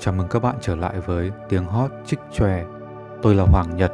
Chào 0.00 0.14
mừng 0.14 0.28
các 0.28 0.42
bạn 0.42 0.56
trở 0.60 0.76
lại 0.76 1.00
với 1.00 1.30
tiếng 1.48 1.64
hót 1.64 1.90
trích 2.06 2.18
chòe. 2.32 2.64
Tôi 3.22 3.34
là 3.34 3.44
Hoàng 3.44 3.76
Nhật 3.76 3.92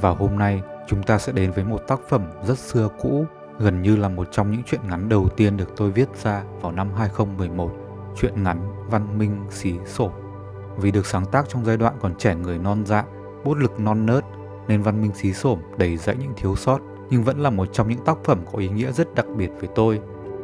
và 0.00 0.10
hôm 0.10 0.38
nay 0.38 0.62
chúng 0.86 1.02
ta 1.02 1.18
sẽ 1.18 1.32
đến 1.32 1.52
với 1.52 1.64
một 1.64 1.78
tác 1.88 2.00
phẩm 2.08 2.26
rất 2.44 2.58
xưa 2.58 2.88
cũ, 3.00 3.24
gần 3.58 3.82
như 3.82 3.96
là 3.96 4.08
một 4.08 4.28
trong 4.30 4.50
những 4.50 4.62
truyện 4.62 4.80
ngắn 4.88 5.08
đầu 5.08 5.28
tiên 5.36 5.56
được 5.56 5.76
tôi 5.76 5.90
viết 5.90 6.08
ra 6.22 6.42
vào 6.60 6.72
năm 6.72 6.90
2011, 6.96 7.72
truyện 8.16 8.42
ngắn 8.42 8.86
Văn 8.90 9.18
Minh 9.18 9.46
Xí 9.50 9.72
Sổ. 9.86 10.12
Vì 10.76 10.90
được 10.90 11.06
sáng 11.06 11.26
tác 11.26 11.48
trong 11.48 11.64
giai 11.64 11.76
đoạn 11.76 11.94
còn 12.00 12.14
trẻ 12.18 12.34
người 12.34 12.58
non 12.58 12.82
dạ, 12.86 13.04
bút 13.44 13.54
lực 13.54 13.80
non 13.80 14.06
nớt 14.06 14.24
nên 14.68 14.82
Văn 14.82 15.02
Minh 15.02 15.12
Xí 15.14 15.32
Sổm 15.32 15.58
đầy 15.76 15.96
dẫy 15.96 16.16
những 16.16 16.32
thiếu 16.36 16.56
sót 16.56 16.80
nhưng 17.10 17.22
vẫn 17.22 17.40
là 17.40 17.50
một 17.50 17.68
trong 17.72 17.88
những 17.88 18.04
tác 18.04 18.18
phẩm 18.24 18.38
có 18.52 18.58
ý 18.58 18.68
nghĩa 18.68 18.92
rất 18.92 19.14
đặc 19.14 19.26
biệt 19.36 19.50
với 19.60 19.68
tôi, 19.74 20.00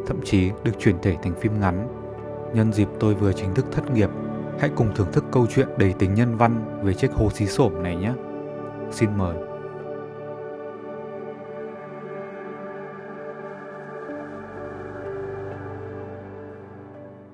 thậm 0.07 0.17
chí 0.25 0.51
được 0.65 0.73
chuyển 0.79 0.97
thể 1.03 1.17
thành 1.23 1.41
phim 1.41 1.61
ngắn. 1.61 1.89
Nhân 2.55 2.73
dịp 2.73 2.89
tôi 3.01 3.15
vừa 3.15 3.33
chính 3.33 3.55
thức 3.55 3.67
thất 3.73 3.91
nghiệp 3.91 4.11
Hãy 4.61 4.71
cùng 4.77 4.95
thưởng 4.95 5.13
thức 5.13 5.25
câu 5.33 5.47
chuyện 5.47 5.69
đầy 5.79 5.95
tính 5.99 6.15
nhân 6.15 6.37
văn 6.37 6.81
về 6.83 6.95
chiếc 6.95 7.13
hồ 7.13 7.31
xí 7.31 7.47
xổm 7.47 7.83
này 7.83 7.97
nhé. 7.97 8.13
Xin 8.91 9.11
mời. 9.19 9.37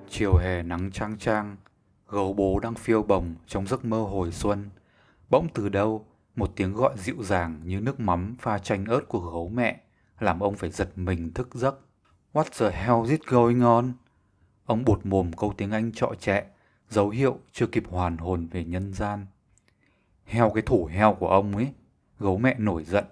Chiều 0.09 0.37
hè 0.37 0.63
nắng 0.63 0.91
trang 0.93 1.17
trang, 1.19 1.57
gấu 2.09 2.33
bố 2.33 2.59
đang 2.59 2.75
phiêu 2.75 3.03
bồng 3.03 3.35
trong 3.47 3.67
giấc 3.67 3.85
mơ 3.85 4.03
hồi 4.03 4.33
xuân. 4.33 4.71
Bỗng 5.31 5.49
từ 5.55 5.69
đâu, 5.69 6.07
một 6.37 6.51
tiếng 6.57 6.73
gọi 6.73 6.95
dịu 6.97 7.17
dàng 7.23 7.61
như 7.65 7.81
nước 7.81 8.01
mắm 8.01 8.37
pha 8.41 8.59
chanh 8.59 8.85
ớt 8.85 9.01
của 9.09 9.21
gấu 9.21 9.49
mẹ 9.49 9.81
làm 10.21 10.41
ông 10.41 10.55
phải 10.55 10.71
giật 10.71 10.89
mình 10.97 11.33
thức 11.33 11.55
giấc. 11.55 11.79
What 12.33 12.45
the 12.59 12.71
hell 12.71 13.11
is 13.11 13.21
going 13.27 13.61
on? 13.61 13.93
Ông 14.67 14.85
bụt 14.85 15.01
mồm 15.05 15.33
câu 15.33 15.53
tiếng 15.57 15.71
Anh 15.71 15.93
trọ 15.93 16.13
trẻ 16.21 16.45
dấu 16.95 17.09
hiệu 17.09 17.39
chưa 17.53 17.67
kịp 17.67 17.85
hoàn 17.91 18.17
hồn 18.17 18.47
về 18.47 18.65
nhân 18.65 18.93
gian. 18.93 19.27
Heo 20.25 20.51
cái 20.51 20.63
thủ 20.63 20.85
heo 20.85 21.15
của 21.15 21.29
ông 21.29 21.57
ấy, 21.57 21.73
gấu 22.19 22.39
mẹ 22.39 22.55
nổi 22.59 22.85
giận. 22.85 23.05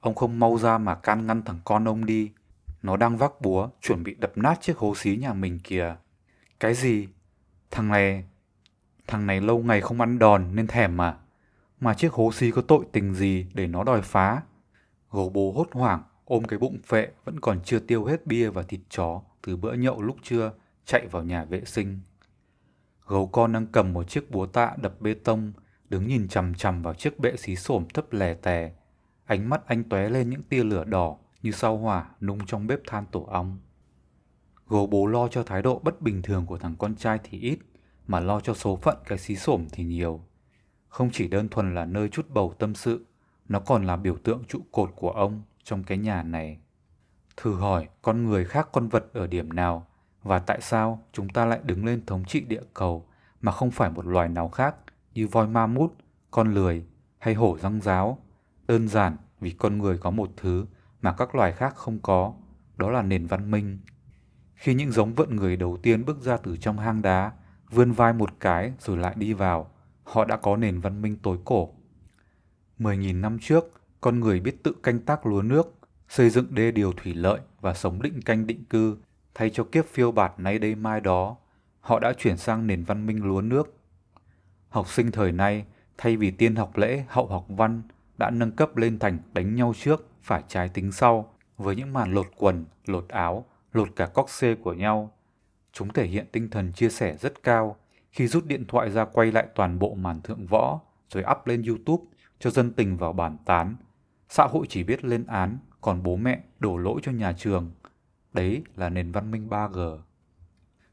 Ông 0.00 0.14
không 0.14 0.40
mau 0.40 0.58
ra 0.58 0.78
mà 0.78 0.94
can 0.94 1.26
ngăn 1.26 1.42
thằng 1.42 1.58
con 1.64 1.88
ông 1.88 2.04
đi. 2.04 2.30
Nó 2.82 2.96
đang 2.96 3.16
vác 3.16 3.40
búa, 3.40 3.68
chuẩn 3.80 4.02
bị 4.02 4.14
đập 4.14 4.32
nát 4.36 4.60
chiếc 4.60 4.76
hố 4.76 4.94
xí 4.94 5.16
nhà 5.16 5.32
mình 5.32 5.58
kìa. 5.64 5.96
Cái 6.60 6.74
gì? 6.74 7.08
Thằng 7.70 7.88
này... 7.88 8.24
Thằng 9.06 9.26
này 9.26 9.40
lâu 9.40 9.58
ngày 9.58 9.80
không 9.80 10.00
ăn 10.00 10.18
đòn 10.18 10.54
nên 10.54 10.66
thèm 10.66 10.96
mà. 10.96 11.16
Mà 11.80 11.94
chiếc 11.94 12.12
hố 12.12 12.32
xí 12.32 12.50
có 12.50 12.62
tội 12.62 12.84
tình 12.92 13.14
gì 13.14 13.46
để 13.54 13.66
nó 13.66 13.84
đòi 13.84 14.02
phá? 14.02 14.42
Gấu 15.12 15.28
bố 15.28 15.52
hốt 15.52 15.68
hoảng, 15.72 16.02
ôm 16.24 16.44
cái 16.44 16.58
bụng 16.58 16.78
phệ 16.86 17.08
vẫn 17.24 17.40
còn 17.40 17.60
chưa 17.64 17.78
tiêu 17.78 18.04
hết 18.04 18.26
bia 18.26 18.48
và 18.48 18.62
thịt 18.62 18.80
chó 18.88 19.22
từ 19.42 19.56
bữa 19.56 19.72
nhậu 19.72 20.02
lúc 20.02 20.16
trưa, 20.22 20.52
chạy 20.86 21.06
vào 21.06 21.22
nhà 21.22 21.44
vệ 21.44 21.64
sinh 21.64 22.00
Gấu 23.06 23.26
con 23.26 23.52
đang 23.52 23.66
cầm 23.66 23.92
một 23.92 24.08
chiếc 24.08 24.30
búa 24.30 24.46
tạ 24.46 24.74
đập 24.82 25.00
bê 25.00 25.14
tông, 25.14 25.52
đứng 25.88 26.06
nhìn 26.06 26.28
chằm 26.28 26.54
chằm 26.54 26.82
vào 26.82 26.94
chiếc 26.94 27.18
bệ 27.18 27.36
xí 27.36 27.56
xổm 27.56 27.84
thấp 27.94 28.12
lè 28.12 28.34
tè. 28.34 28.72
Ánh 29.24 29.48
mắt 29.48 29.66
anh 29.66 29.84
tóe 29.84 30.08
lên 30.08 30.30
những 30.30 30.42
tia 30.42 30.64
lửa 30.64 30.84
đỏ 30.84 31.16
như 31.42 31.50
sao 31.50 31.78
hỏa 31.78 32.10
nung 32.20 32.46
trong 32.46 32.66
bếp 32.66 32.80
than 32.86 33.06
tổ 33.12 33.22
ong. 33.30 33.58
Gấu 34.68 34.86
bố 34.86 35.06
lo 35.06 35.28
cho 35.28 35.42
thái 35.42 35.62
độ 35.62 35.78
bất 35.78 36.00
bình 36.00 36.22
thường 36.22 36.46
của 36.46 36.58
thằng 36.58 36.76
con 36.78 36.96
trai 36.96 37.18
thì 37.24 37.40
ít, 37.40 37.58
mà 38.06 38.20
lo 38.20 38.40
cho 38.40 38.54
số 38.54 38.76
phận 38.76 38.96
cái 39.06 39.18
xí 39.18 39.36
xổm 39.36 39.66
thì 39.72 39.84
nhiều. 39.84 40.20
Không 40.88 41.10
chỉ 41.12 41.28
đơn 41.28 41.48
thuần 41.48 41.74
là 41.74 41.84
nơi 41.84 42.08
chút 42.08 42.26
bầu 42.30 42.54
tâm 42.58 42.74
sự, 42.74 43.06
nó 43.48 43.60
còn 43.60 43.84
là 43.84 43.96
biểu 43.96 44.16
tượng 44.16 44.44
trụ 44.48 44.60
cột 44.72 44.90
của 44.96 45.10
ông 45.10 45.42
trong 45.62 45.84
cái 45.84 45.98
nhà 45.98 46.22
này. 46.22 46.58
Thử 47.36 47.54
hỏi 47.54 47.88
con 48.02 48.24
người 48.24 48.44
khác 48.44 48.68
con 48.72 48.88
vật 48.88 49.04
ở 49.12 49.26
điểm 49.26 49.52
nào 49.52 49.86
và 50.24 50.38
tại 50.38 50.60
sao 50.60 51.02
chúng 51.12 51.28
ta 51.28 51.44
lại 51.44 51.60
đứng 51.64 51.84
lên 51.84 52.06
thống 52.06 52.24
trị 52.24 52.40
địa 52.40 52.62
cầu 52.74 53.06
mà 53.40 53.52
không 53.52 53.70
phải 53.70 53.90
một 53.90 54.06
loài 54.06 54.28
nào 54.28 54.48
khác 54.48 54.76
như 55.14 55.26
voi 55.26 55.46
ma 55.48 55.66
mút, 55.66 55.94
con 56.30 56.54
lười 56.54 56.84
hay 57.18 57.34
hổ 57.34 57.58
răng 57.58 57.80
giáo? 57.80 58.18
Đơn 58.68 58.88
giản 58.88 59.16
vì 59.40 59.50
con 59.50 59.78
người 59.78 59.98
có 59.98 60.10
một 60.10 60.30
thứ 60.36 60.66
mà 61.02 61.12
các 61.12 61.34
loài 61.34 61.52
khác 61.52 61.76
không 61.76 61.98
có, 62.02 62.34
đó 62.76 62.90
là 62.90 63.02
nền 63.02 63.26
văn 63.26 63.50
minh. 63.50 63.78
Khi 64.54 64.74
những 64.74 64.92
giống 64.92 65.14
vận 65.14 65.36
người 65.36 65.56
đầu 65.56 65.76
tiên 65.76 66.04
bước 66.04 66.20
ra 66.20 66.36
từ 66.36 66.56
trong 66.56 66.78
hang 66.78 67.02
đá, 67.02 67.32
vươn 67.70 67.92
vai 67.92 68.12
một 68.12 68.30
cái 68.40 68.72
rồi 68.78 68.96
lại 68.96 69.14
đi 69.18 69.32
vào, 69.32 69.70
họ 70.02 70.24
đã 70.24 70.36
có 70.36 70.56
nền 70.56 70.80
văn 70.80 71.02
minh 71.02 71.16
tối 71.22 71.38
cổ. 71.44 71.74
10.000 72.78 73.20
năm 73.20 73.38
trước, 73.40 73.64
con 74.00 74.20
người 74.20 74.40
biết 74.40 74.62
tự 74.62 74.72
canh 74.82 75.00
tác 75.00 75.26
lúa 75.26 75.42
nước, 75.42 75.74
xây 76.08 76.30
dựng 76.30 76.46
đê 76.54 76.70
điều 76.70 76.92
thủy 76.92 77.14
lợi 77.14 77.40
và 77.60 77.74
sống 77.74 78.02
định 78.02 78.22
canh 78.22 78.46
định 78.46 78.64
cư 78.64 78.96
Thay 79.34 79.50
cho 79.50 79.64
kiếp 79.64 79.86
phiêu 79.86 80.12
bạt 80.12 80.32
nay 80.40 80.58
đây 80.58 80.74
mai 80.74 81.00
đó, 81.00 81.36
họ 81.80 81.98
đã 81.98 82.12
chuyển 82.12 82.36
sang 82.36 82.66
nền 82.66 82.84
văn 82.84 83.06
minh 83.06 83.24
lúa 83.24 83.40
nước. 83.40 83.76
Học 84.68 84.88
sinh 84.88 85.10
thời 85.10 85.32
nay, 85.32 85.64
thay 85.98 86.16
vì 86.16 86.30
tiên 86.30 86.56
học 86.56 86.76
lễ, 86.76 87.04
hậu 87.08 87.26
học 87.26 87.44
văn, 87.48 87.82
đã 88.18 88.30
nâng 88.30 88.52
cấp 88.52 88.76
lên 88.76 88.98
thành 88.98 89.18
đánh 89.32 89.54
nhau 89.54 89.72
trước, 89.76 90.08
phải 90.22 90.42
trái 90.48 90.68
tính 90.68 90.92
sau, 90.92 91.34
với 91.58 91.76
những 91.76 91.92
màn 91.92 92.14
lột 92.14 92.26
quần, 92.36 92.64
lột 92.86 93.08
áo, 93.08 93.44
lột 93.72 93.88
cả 93.96 94.06
cóc 94.06 94.30
xê 94.30 94.54
của 94.54 94.72
nhau. 94.72 95.12
Chúng 95.72 95.92
thể 95.92 96.06
hiện 96.06 96.26
tinh 96.32 96.50
thần 96.50 96.72
chia 96.72 96.88
sẻ 96.88 97.16
rất 97.16 97.42
cao 97.42 97.76
khi 98.12 98.26
rút 98.26 98.46
điện 98.46 98.64
thoại 98.68 98.90
ra 98.90 99.04
quay 99.04 99.32
lại 99.32 99.46
toàn 99.54 99.78
bộ 99.78 99.94
màn 99.94 100.20
thượng 100.22 100.46
võ, 100.46 100.80
rồi 101.08 101.24
up 101.30 101.46
lên 101.46 101.62
YouTube 101.62 102.04
cho 102.38 102.50
dân 102.50 102.72
tình 102.72 102.96
vào 102.96 103.12
bàn 103.12 103.36
tán. 103.44 103.76
Xã 104.28 104.44
hội 104.44 104.66
chỉ 104.68 104.84
biết 104.84 105.04
lên 105.04 105.26
án, 105.26 105.58
còn 105.80 106.02
bố 106.02 106.16
mẹ 106.16 106.40
đổ 106.58 106.76
lỗi 106.76 107.00
cho 107.02 107.12
nhà 107.12 107.32
trường 107.32 107.70
Đấy 108.34 108.62
là 108.76 108.88
nền 108.88 109.12
văn 109.12 109.30
minh 109.30 109.48
3G. 109.48 109.98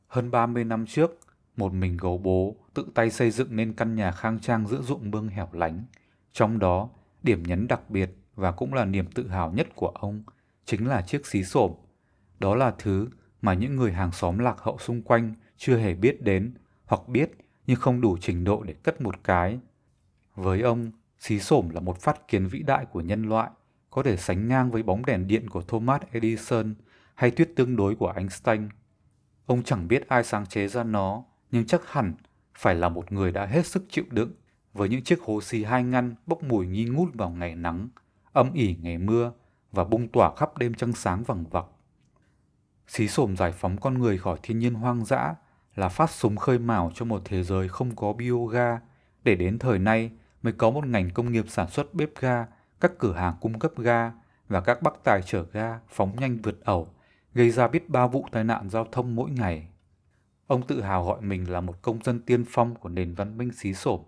Hơn 0.07 0.31
30 0.31 0.63
năm 0.63 0.85
trước, 0.85 1.19
một 1.57 1.73
mình 1.73 1.97
gấu 1.97 2.17
bố 2.17 2.55
tự 2.73 2.87
tay 2.93 3.09
xây 3.09 3.31
dựng 3.31 3.55
nên 3.55 3.73
căn 3.73 3.95
nhà 3.95 4.11
khang 4.11 4.39
trang 4.39 4.67
giữa 4.67 4.81
ruộng 4.81 5.11
bương 5.11 5.27
hẻo 5.27 5.49
lánh. 5.51 5.83
Trong 6.33 6.59
đó, 6.59 6.89
điểm 7.23 7.43
nhấn 7.43 7.67
đặc 7.67 7.89
biệt 7.89 8.09
và 8.35 8.51
cũng 8.51 8.73
là 8.73 8.85
niềm 8.85 9.05
tự 9.11 9.27
hào 9.27 9.51
nhất 9.51 9.67
của 9.75 9.87
ông 9.87 10.23
chính 10.65 10.87
là 10.87 11.01
chiếc 11.01 11.25
xí 11.25 11.43
xổm. 11.43 11.73
Đó 12.39 12.55
là 12.55 12.71
thứ 12.79 13.07
mà 13.41 13.53
những 13.53 13.75
người 13.75 13.91
hàng 13.91 14.11
xóm 14.11 14.37
lạc 14.37 14.59
hậu 14.59 14.77
xung 14.77 15.01
quanh 15.01 15.33
chưa 15.57 15.77
hề 15.77 15.93
biết 15.93 16.21
đến 16.21 16.53
hoặc 16.85 17.07
biết 17.07 17.31
nhưng 17.67 17.77
không 17.77 18.01
đủ 18.01 18.17
trình 18.21 18.43
độ 18.43 18.63
để 18.63 18.73
cất 18.73 19.01
một 19.01 19.23
cái. 19.23 19.59
Với 20.35 20.61
ông, 20.61 20.91
xí 21.19 21.39
xổm 21.39 21.69
là 21.69 21.79
một 21.79 22.01
phát 22.01 22.27
kiến 22.27 22.47
vĩ 22.47 22.59
đại 22.59 22.85
của 22.85 23.01
nhân 23.01 23.29
loại, 23.29 23.49
có 23.89 24.03
thể 24.03 24.17
sánh 24.17 24.47
ngang 24.47 24.71
với 24.71 24.83
bóng 24.83 25.05
đèn 25.05 25.27
điện 25.27 25.49
của 25.49 25.61
Thomas 25.61 26.01
Edison– 26.11 26.75
hay 27.21 27.31
thuyết 27.31 27.55
tương 27.55 27.75
đối 27.75 27.95
của 27.95 28.13
Einstein. 28.15 28.69
Ông 29.45 29.63
chẳng 29.63 29.87
biết 29.87 30.07
ai 30.07 30.23
sáng 30.23 30.45
chế 30.45 30.67
ra 30.67 30.83
nó, 30.83 31.23
nhưng 31.51 31.65
chắc 31.65 31.91
hẳn 31.91 32.13
phải 32.55 32.75
là 32.75 32.89
một 32.89 33.11
người 33.11 33.31
đã 33.31 33.45
hết 33.45 33.65
sức 33.65 33.83
chịu 33.89 34.03
đựng 34.09 34.31
với 34.73 34.89
những 34.89 35.03
chiếc 35.03 35.21
hố 35.21 35.41
xì 35.41 35.63
hai 35.63 35.83
ngăn 35.83 36.15
bốc 36.25 36.43
mùi 36.43 36.67
nghi 36.67 36.85
ngút 36.85 37.13
vào 37.13 37.29
ngày 37.29 37.55
nắng, 37.55 37.89
âm 38.33 38.53
ỉ 38.53 38.75
ngày 38.81 38.97
mưa 38.97 39.31
và 39.71 39.83
bung 39.83 40.07
tỏa 40.07 40.35
khắp 40.35 40.57
đêm 40.57 40.73
trăng 40.73 40.93
sáng 40.93 41.23
vằng 41.23 41.43
vặc. 41.49 41.65
Xí 42.87 43.07
xổm 43.07 43.37
giải 43.37 43.51
phóng 43.51 43.77
con 43.77 43.99
người 43.99 44.17
khỏi 44.17 44.39
thiên 44.43 44.59
nhiên 44.59 44.73
hoang 44.73 45.05
dã 45.05 45.35
là 45.75 45.89
phát 45.89 46.09
súng 46.09 46.37
khơi 46.37 46.59
mào 46.59 46.91
cho 46.95 47.05
một 47.05 47.21
thế 47.25 47.43
giới 47.43 47.69
không 47.69 47.95
có 47.95 48.13
bioga 48.13 48.79
để 49.23 49.35
đến 49.35 49.59
thời 49.59 49.79
nay 49.79 50.11
mới 50.41 50.53
có 50.53 50.69
một 50.69 50.85
ngành 50.85 51.09
công 51.09 51.31
nghiệp 51.31 51.45
sản 51.47 51.69
xuất 51.69 51.93
bếp 51.93 52.09
ga, 52.19 52.45
các 52.79 52.91
cửa 52.99 53.13
hàng 53.13 53.35
cung 53.41 53.59
cấp 53.59 53.71
ga 53.77 54.11
và 54.49 54.61
các 54.61 54.81
bác 54.81 55.03
tài 55.03 55.21
chở 55.21 55.45
ga 55.53 55.79
phóng 55.89 56.15
nhanh 56.19 56.37
vượt 56.37 56.65
ẩu 56.65 56.87
gây 57.33 57.49
ra 57.49 57.67
biết 57.67 57.89
bao 57.89 58.07
vụ 58.07 58.25
tai 58.31 58.43
nạn 58.43 58.69
giao 58.69 58.87
thông 58.91 59.15
mỗi 59.15 59.31
ngày. 59.31 59.67
Ông 60.47 60.67
tự 60.67 60.81
hào 60.81 61.05
gọi 61.05 61.21
mình 61.21 61.51
là 61.51 61.61
một 61.61 61.81
công 61.81 62.03
dân 62.03 62.19
tiên 62.19 62.45
phong 62.49 62.75
của 62.75 62.89
nền 62.89 63.13
văn 63.13 63.37
minh 63.37 63.51
xí 63.51 63.73
sổm. 63.73 64.01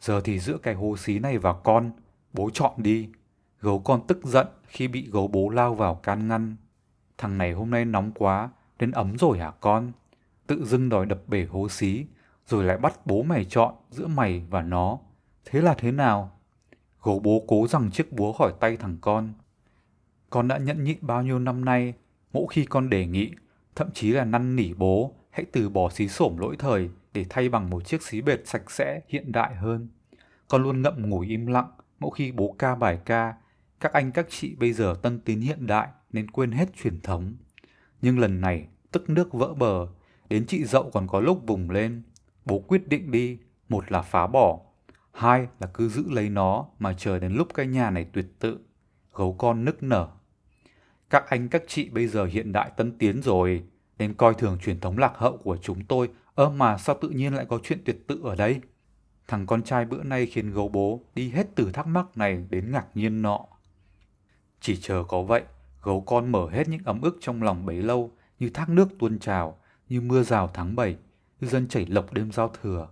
Giờ 0.00 0.20
thì 0.20 0.38
giữa 0.38 0.58
cái 0.58 0.74
hố 0.74 0.96
xí 0.96 1.18
này 1.18 1.38
và 1.38 1.52
con, 1.52 1.90
bố 2.32 2.50
chọn 2.50 2.72
đi. 2.76 3.08
Gấu 3.60 3.78
con 3.78 4.06
tức 4.06 4.24
giận 4.24 4.46
khi 4.66 4.88
bị 4.88 5.08
gấu 5.12 5.28
bố 5.28 5.48
lao 5.48 5.74
vào 5.74 5.94
can 5.94 6.28
ngăn. 6.28 6.56
Thằng 7.18 7.38
này 7.38 7.52
hôm 7.52 7.70
nay 7.70 7.84
nóng 7.84 8.12
quá, 8.12 8.50
đến 8.78 8.90
ấm 8.90 9.18
rồi 9.18 9.38
hả 9.38 9.50
con? 9.50 9.92
Tự 10.46 10.64
dưng 10.64 10.88
đòi 10.88 11.06
đập 11.06 11.22
bể 11.26 11.44
hố 11.44 11.68
xí, 11.68 12.06
rồi 12.46 12.64
lại 12.64 12.78
bắt 12.78 13.06
bố 13.06 13.22
mày 13.22 13.44
chọn 13.44 13.74
giữa 13.90 14.06
mày 14.06 14.46
và 14.50 14.62
nó. 14.62 14.98
Thế 15.44 15.60
là 15.60 15.74
thế 15.74 15.92
nào? 15.92 16.30
Gấu 17.02 17.18
bố 17.18 17.44
cố 17.48 17.66
rằng 17.66 17.90
chiếc 17.90 18.12
búa 18.12 18.32
khỏi 18.32 18.52
tay 18.60 18.76
thằng 18.76 18.96
con. 19.00 19.32
Con 20.34 20.48
đã 20.48 20.58
nhẫn 20.58 20.84
nhịn 20.84 20.98
bao 21.00 21.22
nhiêu 21.22 21.38
năm 21.38 21.64
nay, 21.64 21.94
mỗi 22.32 22.46
khi 22.50 22.64
con 22.64 22.90
đề 22.90 23.06
nghị, 23.06 23.30
thậm 23.74 23.90
chí 23.94 24.10
là 24.10 24.24
năn 24.24 24.56
nỉ 24.56 24.74
bố 24.74 25.14
hãy 25.30 25.44
từ 25.52 25.68
bỏ 25.68 25.90
xí 25.90 26.08
xổm 26.08 26.38
lỗi 26.38 26.56
thời 26.58 26.90
để 27.12 27.26
thay 27.30 27.48
bằng 27.48 27.70
một 27.70 27.86
chiếc 27.86 28.02
xí 28.02 28.20
bệt 28.20 28.40
sạch 28.44 28.70
sẽ 28.70 29.00
hiện 29.08 29.32
đại 29.32 29.54
hơn. 29.54 29.88
Con 30.48 30.62
luôn 30.62 30.82
ngậm 30.82 31.10
ngùi 31.10 31.26
im 31.26 31.46
lặng 31.46 31.70
mỗi 31.98 32.10
khi 32.14 32.32
bố 32.32 32.54
ca 32.58 32.74
bài 32.74 32.98
ca, 33.04 33.34
các 33.80 33.92
anh 33.92 34.12
các 34.12 34.26
chị 34.28 34.54
bây 34.54 34.72
giờ 34.72 34.94
tân 35.02 35.20
tín 35.20 35.40
hiện 35.40 35.66
đại 35.66 35.88
nên 36.12 36.30
quên 36.30 36.52
hết 36.52 36.68
truyền 36.82 37.00
thống. 37.00 37.34
Nhưng 38.02 38.18
lần 38.18 38.40
này 38.40 38.68
tức 38.92 39.10
nước 39.10 39.32
vỡ 39.32 39.54
bờ, 39.54 39.86
đến 40.28 40.46
chị 40.46 40.64
dậu 40.64 40.90
còn 40.90 41.06
có 41.08 41.20
lúc 41.20 41.42
vùng 41.46 41.70
lên. 41.70 42.02
Bố 42.44 42.58
quyết 42.58 42.88
định 42.88 43.10
đi, 43.10 43.38
một 43.68 43.92
là 43.92 44.02
phá 44.02 44.26
bỏ, 44.26 44.60
hai 45.12 45.46
là 45.60 45.66
cứ 45.74 45.88
giữ 45.88 46.04
lấy 46.10 46.28
nó 46.28 46.66
mà 46.78 46.92
chờ 46.92 47.18
đến 47.18 47.32
lúc 47.32 47.48
cái 47.54 47.66
nhà 47.66 47.90
này 47.90 48.06
tuyệt 48.12 48.26
tự. 48.38 48.58
Gấu 49.14 49.34
con 49.38 49.64
nức 49.64 49.82
nở 49.82 50.08
các 51.10 51.28
anh 51.28 51.48
các 51.48 51.62
chị 51.66 51.88
bây 51.90 52.06
giờ 52.06 52.24
hiện 52.24 52.52
đại 52.52 52.70
tân 52.76 52.98
tiến 52.98 53.22
rồi, 53.22 53.64
nên 53.98 54.14
coi 54.14 54.34
thường 54.34 54.58
truyền 54.62 54.80
thống 54.80 54.98
lạc 54.98 55.12
hậu 55.16 55.36
của 55.36 55.56
chúng 55.56 55.84
tôi 55.84 56.08
Ơ 56.34 56.50
mà 56.50 56.78
sao 56.78 56.98
tự 57.00 57.08
nhiên 57.08 57.34
lại 57.34 57.46
có 57.48 57.58
chuyện 57.62 57.78
tuyệt 57.84 58.08
tự 58.08 58.20
ở 58.24 58.34
đây? 58.34 58.60
Thằng 59.28 59.46
con 59.46 59.62
trai 59.62 59.84
bữa 59.84 60.02
nay 60.02 60.26
khiến 60.26 60.50
gấu 60.50 60.68
bố 60.68 61.00
đi 61.14 61.30
hết 61.30 61.46
từ 61.54 61.72
thắc 61.72 61.86
mắc 61.86 62.06
này 62.16 62.46
đến 62.50 62.72
ngạc 62.72 62.86
nhiên 62.94 63.22
nọ. 63.22 63.46
Chỉ 64.60 64.76
chờ 64.76 65.04
có 65.08 65.22
vậy, 65.22 65.42
gấu 65.82 66.00
con 66.00 66.32
mở 66.32 66.48
hết 66.50 66.68
những 66.68 66.84
ấm 66.84 67.00
ức 67.00 67.18
trong 67.20 67.42
lòng 67.42 67.66
bấy 67.66 67.82
lâu 67.82 68.12
như 68.38 68.50
thác 68.54 68.68
nước 68.68 68.88
tuôn 68.98 69.18
trào, 69.18 69.58
như 69.88 70.00
mưa 70.00 70.22
rào 70.22 70.50
tháng 70.54 70.76
7, 70.76 70.96
như 71.40 71.48
dân 71.48 71.68
chảy 71.68 71.86
lộc 71.86 72.12
đêm 72.12 72.32
giao 72.32 72.52
thừa. 72.62 72.88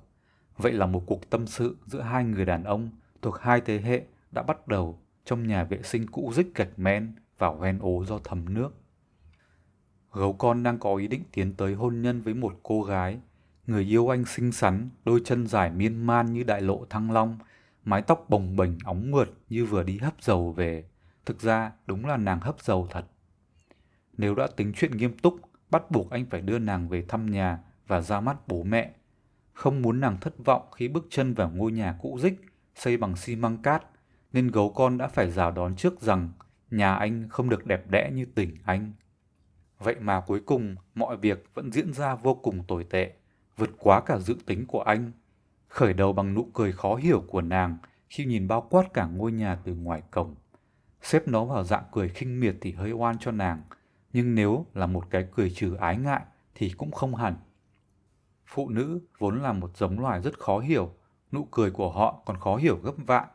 Vậy 0.57 0.73
là 0.73 0.87
một 0.87 1.03
cuộc 1.07 1.31
tâm 1.31 1.47
sự 1.47 1.77
giữa 1.87 2.01
hai 2.01 2.25
người 2.25 2.45
đàn 2.45 2.65
ông 2.65 2.91
thuộc 3.23 3.41
hai 3.41 3.61
thế 3.61 3.81
hệ 3.81 4.03
đã 4.31 4.43
bắt 4.43 4.69
đầu 4.69 5.01
trong 5.25 5.47
nhà 5.47 5.65
vệ 5.65 5.83
sinh 5.83 6.07
cũ 6.07 6.33
rích 6.35 6.55
gạch 6.55 6.79
men 6.79 7.15
và 7.43 7.49
hoen 7.49 7.79
ố 7.79 8.05
do 8.05 8.19
thấm 8.25 8.55
nước. 8.55 8.75
Gấu 10.13 10.33
con 10.33 10.63
đang 10.63 10.79
có 10.79 10.97
ý 10.97 11.09
định 11.09 11.23
tiến 11.33 11.55
tới 11.55 11.75
hôn 11.75 12.03
nhân 12.03 12.23
với 12.23 12.35
một 12.35 12.61
cô 12.63 12.83
gái. 12.83 13.19
Người 13.67 13.85
yêu 13.85 14.09
anh 14.09 14.25
xinh 14.25 14.53
xắn, 14.53 14.91
đôi 15.05 15.21
chân 15.25 15.47
dài 15.47 15.71
miên 15.71 16.07
man 16.07 16.33
như 16.33 16.43
đại 16.43 16.61
lộ 16.61 16.85
thăng 16.91 17.11
long, 17.11 17.39
mái 17.85 18.03
tóc 18.03 18.27
bồng 18.29 18.57
bềnh 18.57 18.79
óng 18.85 19.11
mượt 19.11 19.33
như 19.49 19.67
vừa 19.67 19.83
đi 19.83 19.99
hấp 19.99 20.23
dầu 20.23 20.53
về. 20.53 20.85
Thực 21.27 21.41
ra 21.41 21.73
đúng 21.87 22.07
là 22.07 22.17
nàng 22.17 22.41
hấp 22.41 22.61
dầu 22.61 22.89
thật. 22.91 23.05
Nếu 24.13 24.35
đã 24.35 24.47
tính 24.57 24.73
chuyện 24.77 24.97
nghiêm 24.97 25.19
túc, 25.19 25.41
bắt 25.71 25.91
buộc 25.91 26.11
anh 26.11 26.27
phải 26.31 26.41
đưa 26.41 26.59
nàng 26.59 26.89
về 26.89 27.05
thăm 27.09 27.31
nhà 27.31 27.59
và 27.87 28.01
ra 28.01 28.21
mắt 28.21 28.49
bố 28.49 28.63
mẹ. 28.63 28.93
Không 29.53 29.83
muốn 29.83 30.01
nàng 30.01 30.21
thất 30.21 30.45
vọng 30.45 30.63
khi 30.73 30.89
bước 30.89 31.07
chân 31.11 31.35
vào 31.35 31.51
ngôi 31.55 31.73
nhà 31.73 31.99
cũ 32.03 32.19
rích, 32.21 32.41
xây 32.75 32.97
bằng 32.97 33.17
xi 33.17 33.37
măng 33.37 33.63
cát, 33.63 33.83
nên 34.33 34.49
gấu 34.49 34.71
con 34.71 34.99
đã 34.99 35.09
phải 35.09 35.31
rào 35.31 35.51
đón 35.51 35.77
trước 35.77 36.01
rằng 36.01 36.29
nhà 36.73 36.95
anh 36.95 37.29
không 37.29 37.49
được 37.49 37.67
đẹp 37.67 37.91
đẽ 37.91 38.11
như 38.15 38.25
tỉnh 38.25 38.57
anh. 38.65 38.93
Vậy 39.79 39.97
mà 40.01 40.21
cuối 40.21 40.41
cùng 40.47 40.77
mọi 40.95 41.17
việc 41.17 41.45
vẫn 41.55 41.73
diễn 41.73 41.93
ra 41.93 42.15
vô 42.15 42.35
cùng 42.35 42.65
tồi 42.69 42.85
tệ, 42.85 43.13
vượt 43.57 43.71
quá 43.79 44.01
cả 44.01 44.19
dự 44.19 44.37
tính 44.47 44.67
của 44.67 44.81
anh. 44.83 45.13
Khởi 45.69 45.95
đầu 45.95 46.13
bằng 46.13 46.35
nụ 46.35 46.49
cười 46.55 46.73
khó 46.73 46.95
hiểu 46.95 47.25
của 47.29 47.41
nàng 47.41 47.77
khi 48.11 48.25
nhìn 48.25 48.49
bao 48.49 48.67
quát 48.71 48.95
cả 48.95 49.07
ngôi 49.07 49.33
nhà 49.33 49.59
từ 49.65 49.75
ngoài 49.75 50.03
cổng. 50.11 50.35
Xếp 51.03 51.29
nó 51.29 51.45
vào 51.45 51.65
dạng 51.65 51.85
cười 51.93 52.09
khinh 52.09 52.41
miệt 52.41 52.57
thì 52.61 52.73
hơi 52.73 52.93
oan 52.93 53.19
cho 53.19 53.31
nàng, 53.31 53.63
nhưng 54.13 54.35
nếu 54.35 54.67
là 54.75 54.87
một 54.87 55.11
cái 55.11 55.29
cười 55.35 55.51
trừ 55.51 55.75
ái 55.75 55.97
ngại 55.97 56.23
thì 56.55 56.71
cũng 56.71 56.91
không 56.93 57.15
hẳn. 57.15 57.35
Phụ 58.47 58.69
nữ 58.69 59.01
vốn 59.19 59.43
là 59.43 59.53
một 59.53 59.77
giống 59.77 60.01
loài 60.01 60.21
rất 60.21 60.39
khó 60.39 60.59
hiểu, 60.59 60.95
nụ 61.33 61.45
cười 61.51 61.71
của 61.71 61.91
họ 61.91 62.23
còn 62.27 62.41
khó 62.41 62.57
hiểu 62.57 62.77
gấp 62.83 62.95
vạn. 62.97 63.29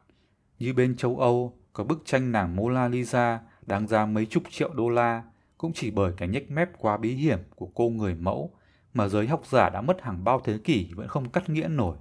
Như 0.59 0.73
bên 0.73 0.97
châu 0.97 1.17
Âu 1.17 1.57
có 1.77 1.83
bức 1.83 2.01
tranh 2.05 2.31
nàng 2.31 2.55
Mona 2.55 2.87
Lisa 2.87 3.39
đáng 3.65 3.87
giá 3.87 4.05
mấy 4.05 4.25
chục 4.25 4.43
triệu 4.49 4.73
đô 4.73 4.89
la, 4.89 5.23
cũng 5.57 5.73
chỉ 5.73 5.91
bởi 5.91 6.13
cái 6.17 6.27
nhếch 6.27 6.51
mép 6.51 6.69
quá 6.77 6.97
bí 6.97 7.13
hiểm 7.13 7.39
của 7.55 7.69
cô 7.73 7.89
người 7.89 8.15
mẫu 8.15 8.51
mà 8.93 9.07
giới 9.07 9.27
học 9.27 9.41
giả 9.45 9.69
đã 9.69 9.81
mất 9.81 10.01
hàng 10.01 10.23
bao 10.23 10.41
thế 10.43 10.57
kỷ 10.63 10.93
vẫn 10.95 11.07
không 11.07 11.29
cắt 11.29 11.49
nghĩa 11.49 11.67
nổi. 11.67 11.97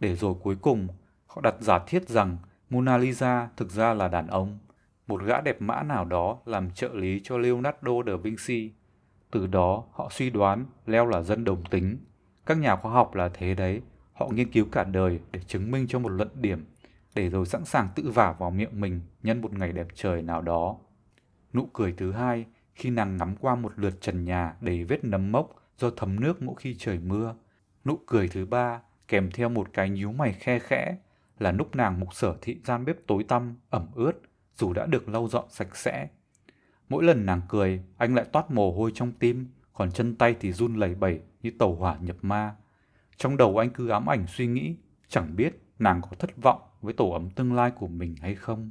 Để 0.00 0.16
rồi 0.16 0.34
cuối 0.42 0.56
cùng, 0.56 0.88
họ 1.26 1.40
đặt 1.40 1.54
giả 1.60 1.78
thiết 1.86 2.08
rằng 2.08 2.36
Mona 2.70 2.96
Lisa 2.96 3.48
thực 3.56 3.70
ra 3.70 3.94
là 3.94 4.08
đàn 4.08 4.26
ông, 4.26 4.58
một 5.06 5.22
gã 5.22 5.40
đẹp 5.40 5.62
mã 5.62 5.82
nào 5.82 6.04
đó 6.04 6.38
làm 6.46 6.70
trợ 6.70 6.88
lý 6.92 7.20
cho 7.24 7.38
Leonardo 7.38 7.92
da 8.06 8.16
Vinci. 8.22 8.72
Từ 9.30 9.46
đó, 9.46 9.84
họ 9.92 10.08
suy 10.10 10.30
đoán 10.30 10.66
Leo 10.86 11.06
là 11.06 11.22
dân 11.22 11.44
đồng 11.44 11.64
tính. 11.64 11.98
Các 12.46 12.58
nhà 12.58 12.76
khoa 12.76 12.92
học 12.92 13.14
là 13.14 13.30
thế 13.34 13.54
đấy, 13.54 13.80
họ 14.12 14.28
nghiên 14.32 14.52
cứu 14.52 14.66
cả 14.72 14.84
đời 14.84 15.20
để 15.32 15.40
chứng 15.46 15.70
minh 15.70 15.86
cho 15.88 15.98
một 15.98 16.08
luận 16.08 16.28
điểm, 16.34 16.64
để 17.14 17.28
rồi 17.28 17.46
sẵn 17.46 17.64
sàng 17.64 17.88
tự 17.94 18.10
vả 18.10 18.32
vào 18.32 18.50
miệng 18.50 18.80
mình 18.80 19.00
nhân 19.22 19.40
một 19.40 19.52
ngày 19.52 19.72
đẹp 19.72 19.86
trời 19.94 20.22
nào 20.22 20.42
đó. 20.42 20.76
Nụ 21.52 21.68
cười 21.72 21.92
thứ 21.92 22.12
hai 22.12 22.46
khi 22.74 22.90
nàng 22.90 23.16
ngắm 23.16 23.36
qua 23.36 23.54
một 23.54 23.72
lượt 23.76 24.00
trần 24.00 24.24
nhà 24.24 24.56
đầy 24.60 24.84
vết 24.84 25.04
nấm 25.04 25.32
mốc 25.32 25.50
do 25.78 25.90
thấm 25.90 26.20
nước 26.20 26.42
mỗi 26.42 26.54
khi 26.58 26.76
trời 26.78 26.98
mưa. 26.98 27.34
Nụ 27.84 27.98
cười 28.06 28.28
thứ 28.28 28.46
ba 28.46 28.80
kèm 29.08 29.30
theo 29.30 29.48
một 29.48 29.68
cái 29.72 29.90
nhíu 29.90 30.12
mày 30.12 30.32
khe 30.32 30.58
khẽ 30.58 30.96
là 31.38 31.52
lúc 31.52 31.76
nàng 31.76 32.00
mục 32.00 32.14
sở 32.14 32.36
thị 32.42 32.60
gian 32.64 32.84
bếp 32.84 32.96
tối 33.06 33.24
tăm, 33.28 33.56
ẩm 33.70 33.86
ướt, 33.94 34.12
dù 34.54 34.72
đã 34.72 34.86
được 34.86 35.08
lau 35.08 35.28
dọn 35.28 35.44
sạch 35.50 35.76
sẽ. 35.76 36.08
Mỗi 36.88 37.04
lần 37.04 37.26
nàng 37.26 37.40
cười, 37.48 37.82
anh 37.96 38.14
lại 38.14 38.24
toát 38.32 38.50
mồ 38.50 38.72
hôi 38.72 38.92
trong 38.94 39.12
tim, 39.12 39.48
còn 39.72 39.92
chân 39.92 40.16
tay 40.16 40.36
thì 40.40 40.52
run 40.52 40.74
lẩy 40.74 40.94
bẩy 40.94 41.20
như 41.42 41.50
tàu 41.58 41.74
hỏa 41.74 41.96
nhập 42.00 42.16
ma. 42.22 42.54
Trong 43.16 43.36
đầu 43.36 43.58
anh 43.58 43.70
cứ 43.70 43.88
ám 43.88 44.10
ảnh 44.10 44.26
suy 44.26 44.46
nghĩ, 44.46 44.76
chẳng 45.08 45.36
biết 45.36 45.62
nàng 45.78 46.00
có 46.02 46.08
thất 46.18 46.42
vọng 46.42 46.62
với 46.82 46.92
tổ 46.92 47.10
ấm 47.10 47.30
tương 47.30 47.52
lai 47.52 47.70
của 47.70 47.88
mình 47.88 48.16
hay 48.20 48.34
không. 48.34 48.70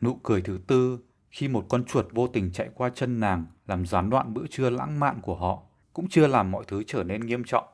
Nụ 0.00 0.14
cười 0.22 0.42
thứ 0.42 0.60
tư 0.66 0.98
khi 1.30 1.48
một 1.48 1.66
con 1.68 1.84
chuột 1.84 2.06
vô 2.12 2.28
tình 2.28 2.52
chạy 2.52 2.70
qua 2.74 2.90
chân 2.94 3.20
nàng 3.20 3.46
làm 3.66 3.86
gián 3.86 4.10
đoạn 4.10 4.34
bữa 4.34 4.46
trưa 4.50 4.70
lãng 4.70 5.00
mạn 5.00 5.20
của 5.22 5.36
họ, 5.36 5.62
cũng 5.92 6.08
chưa 6.08 6.26
làm 6.26 6.50
mọi 6.50 6.64
thứ 6.68 6.82
trở 6.86 7.04
nên 7.04 7.26
nghiêm 7.26 7.42
trọng. 7.46 7.64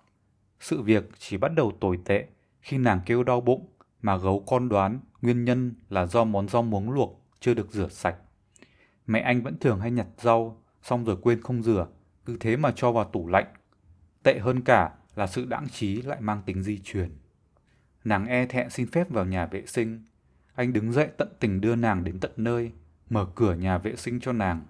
Sự 0.60 0.82
việc 0.82 1.10
chỉ 1.18 1.36
bắt 1.36 1.48
đầu 1.48 1.72
tồi 1.80 1.98
tệ 2.04 2.28
khi 2.60 2.78
nàng 2.78 3.00
kêu 3.06 3.22
đau 3.22 3.40
bụng 3.40 3.68
mà 4.02 4.16
gấu 4.16 4.44
con 4.46 4.68
đoán 4.68 5.00
nguyên 5.22 5.44
nhân 5.44 5.74
là 5.88 6.06
do 6.06 6.24
món 6.24 6.48
rau 6.48 6.62
muống 6.62 6.90
luộc 6.90 7.24
chưa 7.40 7.54
được 7.54 7.72
rửa 7.72 7.88
sạch. 7.88 8.16
Mẹ 9.06 9.20
anh 9.20 9.42
vẫn 9.42 9.58
thường 9.58 9.80
hay 9.80 9.90
nhặt 9.90 10.06
rau, 10.18 10.62
xong 10.82 11.04
rồi 11.04 11.16
quên 11.22 11.42
không 11.42 11.62
rửa, 11.62 11.86
cứ 12.24 12.36
thế 12.40 12.56
mà 12.56 12.72
cho 12.76 12.92
vào 12.92 13.04
tủ 13.04 13.28
lạnh. 13.28 13.46
Tệ 14.22 14.38
hơn 14.38 14.60
cả 14.60 14.92
là 15.14 15.26
sự 15.26 15.44
đãng 15.44 15.68
trí 15.68 16.02
lại 16.02 16.20
mang 16.20 16.42
tính 16.46 16.62
di 16.62 16.78
truyền. 16.84 17.10
Nàng 18.04 18.26
e 18.26 18.46
thẹn 18.46 18.70
xin 18.70 18.90
phép 18.90 19.10
vào 19.10 19.24
nhà 19.24 19.46
vệ 19.46 19.66
sinh. 19.66 20.02
Anh 20.54 20.72
đứng 20.72 20.92
dậy 20.92 21.08
tận 21.16 21.28
tình 21.40 21.60
đưa 21.60 21.76
nàng 21.76 22.04
đến 22.04 22.20
tận 22.20 22.32
nơi, 22.36 22.72
mở 23.10 23.26
cửa 23.34 23.54
nhà 23.54 23.78
vệ 23.78 23.96
sinh 23.96 24.20
cho 24.20 24.32
nàng. 24.32 24.62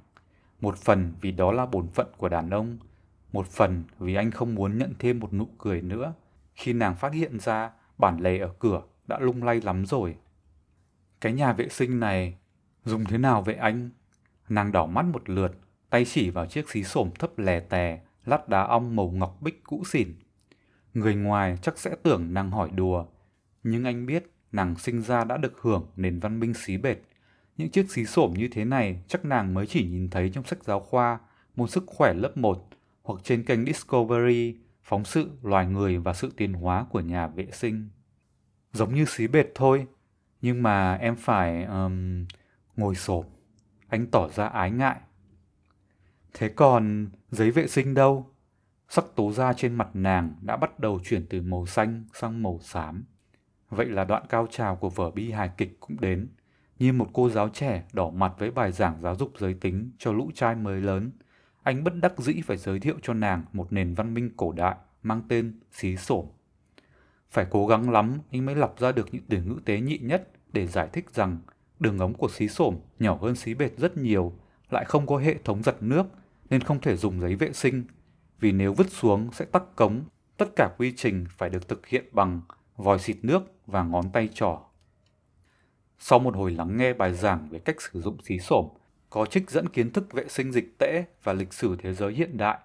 Một 0.60 0.78
phần 0.78 1.12
vì 1.20 1.32
đó 1.32 1.52
là 1.52 1.66
bổn 1.66 1.88
phận 1.88 2.06
của 2.16 2.28
đàn 2.28 2.50
ông, 2.50 2.78
một 3.32 3.46
phần 3.46 3.84
vì 3.98 4.14
anh 4.14 4.30
không 4.30 4.54
muốn 4.54 4.78
nhận 4.78 4.94
thêm 4.98 5.20
một 5.20 5.32
nụ 5.32 5.48
cười 5.58 5.82
nữa 5.82 6.14
khi 6.54 6.72
nàng 6.72 6.96
phát 6.96 7.12
hiện 7.12 7.40
ra 7.40 7.70
bản 7.98 8.20
lề 8.20 8.38
ở 8.38 8.52
cửa 8.58 8.82
đã 9.06 9.18
lung 9.18 9.42
lay 9.42 9.60
lắm 9.60 9.86
rồi. 9.86 10.16
Cái 11.20 11.32
nhà 11.32 11.52
vệ 11.52 11.68
sinh 11.68 12.00
này 12.00 12.36
dùng 12.84 13.04
thế 13.04 13.18
nào 13.18 13.42
vậy 13.42 13.54
anh? 13.54 13.90
Nàng 14.48 14.72
đỏ 14.72 14.86
mắt 14.86 15.04
một 15.04 15.28
lượt, 15.28 15.52
tay 15.90 16.04
chỉ 16.04 16.30
vào 16.30 16.46
chiếc 16.46 16.70
xí 16.70 16.84
xổm 16.84 17.10
thấp 17.18 17.38
lè 17.38 17.60
tè, 17.60 18.00
lát 18.26 18.48
đá 18.48 18.62
ong 18.62 18.96
màu 18.96 19.10
ngọc 19.10 19.36
bích 19.40 19.64
cũ 19.64 19.82
xỉn. 19.84 20.14
Người 20.94 21.14
ngoài 21.14 21.58
chắc 21.62 21.78
sẽ 21.78 21.96
tưởng 22.02 22.34
nàng 22.34 22.50
hỏi 22.50 22.70
đùa, 22.74 23.06
nhưng 23.62 23.84
anh 23.84 24.06
biết 24.06 24.30
nàng 24.52 24.76
sinh 24.76 25.02
ra 25.02 25.24
đã 25.24 25.36
được 25.36 25.60
hưởng 25.60 25.90
nền 25.96 26.20
văn 26.20 26.40
minh 26.40 26.54
xí 26.54 26.76
bệt. 26.76 26.96
Những 27.56 27.70
chiếc 27.70 27.90
xí 27.90 28.04
xổm 28.04 28.34
như 28.36 28.48
thế 28.52 28.64
này 28.64 29.02
chắc 29.08 29.24
nàng 29.24 29.54
mới 29.54 29.66
chỉ 29.66 29.88
nhìn 29.88 30.10
thấy 30.10 30.30
trong 30.30 30.44
sách 30.44 30.64
giáo 30.64 30.80
khoa, 30.80 31.18
môn 31.56 31.68
sức 31.68 31.84
khỏe 31.86 32.14
lớp 32.14 32.36
1 32.36 32.68
hoặc 33.02 33.20
trên 33.24 33.44
kênh 33.44 33.66
Discovery, 33.66 34.56
phóng 34.82 35.04
sự 35.04 35.30
loài 35.42 35.66
người 35.66 35.98
và 35.98 36.12
sự 36.12 36.32
tiến 36.36 36.52
hóa 36.52 36.86
của 36.90 37.00
nhà 37.00 37.26
vệ 37.26 37.46
sinh. 37.52 37.88
Giống 38.72 38.94
như 38.94 39.04
xí 39.04 39.26
bệt 39.26 39.46
thôi, 39.54 39.86
nhưng 40.40 40.62
mà 40.62 40.94
em 40.94 41.16
phải 41.16 41.64
um, 41.64 42.26
ngồi 42.76 42.94
xổm. 42.94 43.24
Anh 43.88 44.06
tỏ 44.06 44.28
ra 44.28 44.46
ái 44.46 44.70
ngại. 44.70 45.00
Thế 46.34 46.48
còn 46.48 47.08
giấy 47.30 47.50
vệ 47.50 47.66
sinh 47.66 47.94
đâu? 47.94 48.34
Sắc 48.88 49.04
tố 49.16 49.32
da 49.32 49.52
trên 49.52 49.74
mặt 49.74 49.88
nàng 49.94 50.34
đã 50.40 50.56
bắt 50.56 50.78
đầu 50.80 51.00
chuyển 51.04 51.26
từ 51.26 51.42
màu 51.42 51.66
xanh 51.66 52.04
sang 52.14 52.42
màu 52.42 52.58
xám. 52.62 53.04
Vậy 53.70 53.86
là 53.86 54.04
đoạn 54.04 54.22
cao 54.28 54.46
trào 54.50 54.76
của 54.76 54.90
vở 54.90 55.10
bi 55.10 55.30
hài 55.30 55.50
kịch 55.56 55.76
cũng 55.80 56.00
đến. 56.00 56.28
Như 56.78 56.92
một 56.92 57.08
cô 57.12 57.30
giáo 57.30 57.48
trẻ 57.48 57.84
đỏ 57.92 58.10
mặt 58.10 58.32
với 58.38 58.50
bài 58.50 58.72
giảng 58.72 59.02
giáo 59.02 59.14
dục 59.14 59.32
giới 59.38 59.54
tính 59.54 59.90
cho 59.98 60.12
lũ 60.12 60.30
trai 60.34 60.54
mới 60.54 60.80
lớn. 60.80 61.10
Anh 61.62 61.84
bất 61.84 61.94
đắc 61.94 62.18
dĩ 62.18 62.40
phải 62.46 62.56
giới 62.56 62.80
thiệu 62.80 62.94
cho 63.02 63.14
nàng 63.14 63.44
một 63.52 63.72
nền 63.72 63.94
văn 63.94 64.14
minh 64.14 64.30
cổ 64.36 64.52
đại 64.52 64.76
mang 65.02 65.22
tên 65.28 65.60
xí 65.72 65.96
sổm. 65.96 66.26
Phải 67.30 67.46
cố 67.50 67.66
gắng 67.66 67.90
lắm 67.90 68.18
anh 68.32 68.46
mới 68.46 68.54
lọc 68.54 68.80
ra 68.80 68.92
được 68.92 69.08
những 69.12 69.22
từ 69.28 69.42
ngữ 69.42 69.60
tế 69.64 69.80
nhị 69.80 69.98
nhất 69.98 70.28
để 70.52 70.66
giải 70.66 70.88
thích 70.92 71.14
rằng 71.14 71.38
đường 71.80 71.98
ống 71.98 72.14
của 72.14 72.28
xí 72.28 72.48
sổm 72.48 72.76
nhỏ 72.98 73.18
hơn 73.22 73.34
xí 73.34 73.54
bệt 73.54 73.70
rất 73.76 73.96
nhiều, 73.96 74.32
lại 74.70 74.84
không 74.84 75.06
có 75.06 75.16
hệ 75.16 75.34
thống 75.44 75.62
giặt 75.62 75.82
nước 75.82 76.06
nên 76.50 76.60
không 76.60 76.80
thể 76.80 76.96
dùng 76.96 77.20
giấy 77.20 77.34
vệ 77.34 77.52
sinh, 77.52 77.84
vì 78.40 78.52
nếu 78.52 78.72
vứt 78.72 78.90
xuống 78.90 79.32
sẽ 79.32 79.44
tắc 79.44 79.76
cống. 79.76 80.04
Tất 80.36 80.48
cả 80.56 80.70
quy 80.78 80.92
trình 80.96 81.26
phải 81.36 81.50
được 81.50 81.68
thực 81.68 81.86
hiện 81.86 82.04
bằng 82.12 82.40
vòi 82.78 82.98
xịt 82.98 83.16
nước 83.22 83.42
và 83.66 83.82
ngón 83.82 84.10
tay 84.10 84.28
trỏ. 84.34 84.60
Sau 85.98 86.18
một 86.18 86.36
hồi 86.36 86.50
lắng 86.50 86.76
nghe 86.76 86.92
bài 86.92 87.14
giảng 87.14 87.48
về 87.48 87.58
cách 87.58 87.82
sử 87.82 88.02
dụng 88.02 88.22
xí 88.22 88.38
sổm, 88.38 88.68
có 89.10 89.26
trích 89.26 89.50
dẫn 89.50 89.68
kiến 89.68 89.92
thức 89.92 90.12
vệ 90.12 90.28
sinh 90.28 90.52
dịch 90.52 90.78
tễ 90.78 91.04
và 91.22 91.32
lịch 91.32 91.52
sử 91.52 91.76
thế 91.76 91.94
giới 91.94 92.12
hiện 92.12 92.36
đại, 92.36 92.58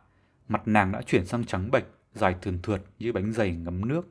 mặt 0.48 0.62
nàng 0.66 0.92
đã 0.92 1.02
chuyển 1.02 1.26
sang 1.26 1.46
trắng 1.46 1.72
bệch, 1.72 1.86
dài 2.14 2.36
thườn 2.42 2.62
thượt 2.62 2.82
như 3.00 3.14
bánh 3.14 3.32
dày 3.32 3.52
ngấm 3.52 3.88
nước. 3.88 4.08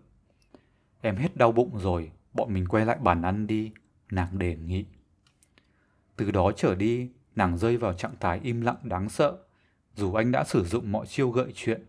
Em 1.00 1.16
hết 1.16 1.36
đau 1.36 1.52
bụng 1.52 1.78
rồi, 1.78 2.10
bọn 2.32 2.54
mình 2.54 2.66
quay 2.68 2.86
lại 2.86 2.98
bàn 3.00 3.22
ăn 3.22 3.46
đi, 3.46 3.72
nàng 4.10 4.38
đề 4.38 4.56
nghị. 4.56 4.84
Từ 6.16 6.30
đó 6.30 6.52
trở 6.56 6.74
đi, 6.74 7.10
nàng 7.36 7.58
rơi 7.58 7.76
vào 7.76 7.92
trạng 7.92 8.14
thái 8.20 8.40
im 8.42 8.60
lặng 8.60 8.76
đáng 8.82 9.08
sợ, 9.08 9.36
dù 9.94 10.14
anh 10.14 10.32
đã 10.32 10.44
sử 10.44 10.64
dụng 10.64 10.92
mọi 10.92 11.06
chiêu 11.06 11.30
gợi 11.30 11.52
chuyện. 11.54 11.84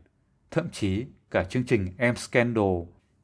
Thậm 0.51 0.69
chí, 0.71 1.05
cả 1.31 1.43
chương 1.43 1.65
trình 1.65 1.93
Em 1.97 2.15
Scandal, 2.15 2.83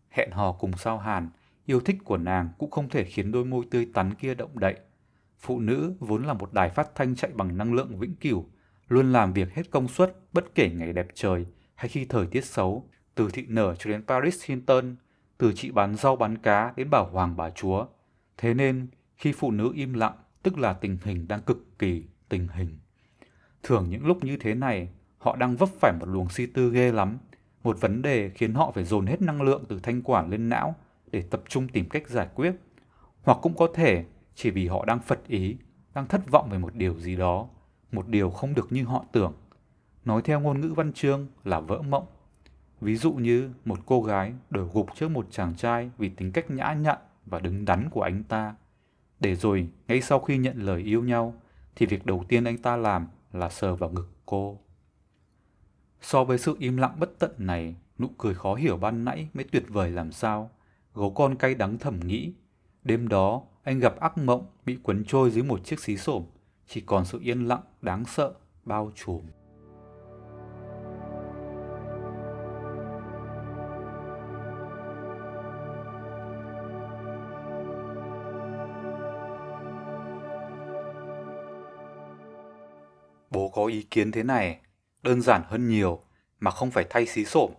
hẹn 0.09 0.31
hò 0.31 0.51
cùng 0.51 0.77
sao 0.77 0.97
hàn, 0.97 1.29
yêu 1.65 1.79
thích 1.79 1.97
của 2.03 2.17
nàng 2.17 2.49
cũng 2.57 2.71
không 2.71 2.89
thể 2.89 3.03
khiến 3.03 3.31
đôi 3.31 3.45
môi 3.45 3.65
tươi 3.71 3.87
tắn 3.93 4.13
kia 4.13 4.35
động 4.35 4.59
đậy. 4.59 4.75
Phụ 5.39 5.59
nữ 5.59 5.93
vốn 5.99 6.23
là 6.23 6.33
một 6.33 6.53
đài 6.53 6.69
phát 6.69 6.95
thanh 6.95 7.15
chạy 7.15 7.31
bằng 7.33 7.57
năng 7.57 7.73
lượng 7.73 7.99
vĩnh 7.99 8.15
cửu, 8.15 8.45
luôn 8.87 9.11
làm 9.11 9.33
việc 9.33 9.53
hết 9.53 9.71
công 9.71 9.87
suất 9.87 10.15
bất 10.33 10.55
kể 10.55 10.69
ngày 10.69 10.93
đẹp 10.93 11.07
trời 11.13 11.45
hay 11.75 11.89
khi 11.89 12.05
thời 12.05 12.27
tiết 12.27 12.45
xấu, 12.45 12.89
từ 13.15 13.29
thị 13.33 13.45
nở 13.47 13.75
cho 13.75 13.89
đến 13.89 14.03
Paris 14.07 14.45
Hilton, 14.45 14.95
từ 15.37 15.53
chị 15.55 15.71
bán 15.71 15.95
rau 15.95 16.15
bán 16.15 16.37
cá 16.37 16.73
đến 16.75 16.89
bảo 16.89 17.09
hoàng 17.09 17.37
bà 17.37 17.49
chúa. 17.49 17.85
Thế 18.37 18.53
nên, 18.53 18.87
khi 19.15 19.31
phụ 19.31 19.51
nữ 19.51 19.71
im 19.75 19.93
lặng, 19.93 20.13
tức 20.43 20.57
là 20.57 20.73
tình 20.73 20.97
hình 21.03 21.27
đang 21.27 21.41
cực 21.41 21.79
kỳ 21.79 22.03
tình 22.29 22.47
hình. 22.47 22.79
Thường 23.63 23.89
những 23.89 24.05
lúc 24.05 24.23
như 24.23 24.37
thế 24.37 24.55
này, 24.55 24.89
họ 25.17 25.35
đang 25.35 25.55
vấp 25.55 25.69
phải 25.81 25.93
một 25.99 26.05
luồng 26.09 26.29
suy 26.29 26.45
tư 26.45 26.71
ghê 26.71 26.91
lắm, 26.91 27.17
một 27.63 27.81
vấn 27.81 28.01
đề 28.01 28.29
khiến 28.29 28.53
họ 28.53 28.71
phải 28.71 28.83
dồn 28.83 29.05
hết 29.05 29.21
năng 29.21 29.41
lượng 29.41 29.63
từ 29.69 29.79
thanh 29.83 30.01
quản 30.01 30.29
lên 30.29 30.49
não 30.49 30.75
để 31.11 31.21
tập 31.21 31.43
trung 31.47 31.67
tìm 31.67 31.89
cách 31.89 32.09
giải 32.09 32.27
quyết. 32.35 32.55
Hoặc 33.23 33.37
cũng 33.41 33.55
có 33.55 33.67
thể 33.73 34.05
chỉ 34.35 34.49
vì 34.49 34.67
họ 34.67 34.85
đang 34.85 34.99
phật 34.99 35.27
ý, 35.27 35.57
đang 35.93 36.07
thất 36.07 36.31
vọng 36.31 36.49
về 36.49 36.57
một 36.57 36.75
điều 36.75 36.99
gì 36.99 37.15
đó, 37.15 37.47
một 37.91 38.07
điều 38.07 38.29
không 38.29 38.53
được 38.53 38.71
như 38.71 38.83
họ 38.83 39.05
tưởng. 39.11 39.33
Nói 40.05 40.21
theo 40.21 40.39
ngôn 40.39 40.61
ngữ 40.61 40.73
văn 40.75 40.93
chương 40.93 41.27
là 41.43 41.59
vỡ 41.59 41.81
mộng. 41.81 42.05
Ví 42.81 42.95
dụ 42.95 43.13
như 43.13 43.53
một 43.65 43.79
cô 43.85 44.01
gái 44.01 44.33
đổi 44.49 44.69
gục 44.73 44.95
trước 44.95 45.11
một 45.11 45.27
chàng 45.31 45.55
trai 45.55 45.91
vì 45.97 46.09
tính 46.09 46.31
cách 46.31 46.51
nhã 46.51 46.73
nhặn 46.73 46.97
và 47.25 47.39
đứng 47.39 47.65
đắn 47.65 47.89
của 47.89 48.01
anh 48.01 48.23
ta. 48.23 48.55
Để 49.19 49.35
rồi, 49.35 49.67
ngay 49.87 50.01
sau 50.01 50.19
khi 50.19 50.37
nhận 50.37 50.57
lời 50.57 50.81
yêu 50.81 51.03
nhau, 51.03 51.33
thì 51.75 51.85
việc 51.85 52.05
đầu 52.05 52.23
tiên 52.27 52.43
anh 52.43 52.57
ta 52.57 52.77
làm 52.77 53.07
là 53.33 53.49
sờ 53.49 53.75
vào 53.75 53.89
ngực 53.89 54.09
cô. 54.25 54.59
So 56.01 56.23
với 56.23 56.37
sự 56.37 56.55
im 56.59 56.77
lặng 56.77 56.95
bất 56.99 57.19
tận 57.19 57.31
này, 57.37 57.75
nụ 57.99 58.07
cười 58.17 58.33
khó 58.33 58.55
hiểu 58.55 58.77
ban 58.77 59.05
nãy 59.05 59.27
mới 59.33 59.45
tuyệt 59.51 59.63
vời 59.67 59.91
làm 59.91 60.11
sao. 60.11 60.51
Gấu 60.95 61.11
con 61.11 61.35
cay 61.35 61.55
đắng 61.55 61.77
thầm 61.77 61.99
nghĩ. 61.99 62.33
Đêm 62.83 63.07
đó, 63.07 63.41
anh 63.63 63.79
gặp 63.79 63.99
ác 63.99 64.17
mộng 64.17 64.45
bị 64.65 64.77
quấn 64.83 65.03
trôi 65.07 65.31
dưới 65.31 65.43
một 65.43 65.65
chiếc 65.65 65.79
xí 65.79 65.97
xổm, 65.97 66.25
chỉ 66.67 66.81
còn 66.81 67.05
sự 67.05 67.19
yên 67.21 67.47
lặng 67.47 67.61
đáng 67.81 68.05
sợ 68.05 68.33
bao 68.65 68.91
trùm. 68.95 69.21
Bố 83.31 83.49
có 83.49 83.65
ý 83.65 83.83
kiến 83.83 84.11
thế 84.11 84.23
này, 84.23 84.59
đơn 85.03 85.21
giản 85.21 85.41
hơn 85.45 85.67
nhiều 85.67 85.99
mà 86.39 86.51
không 86.51 86.71
phải 86.71 86.85
thay 86.89 87.05
xí 87.05 87.25
xổm. 87.25 87.51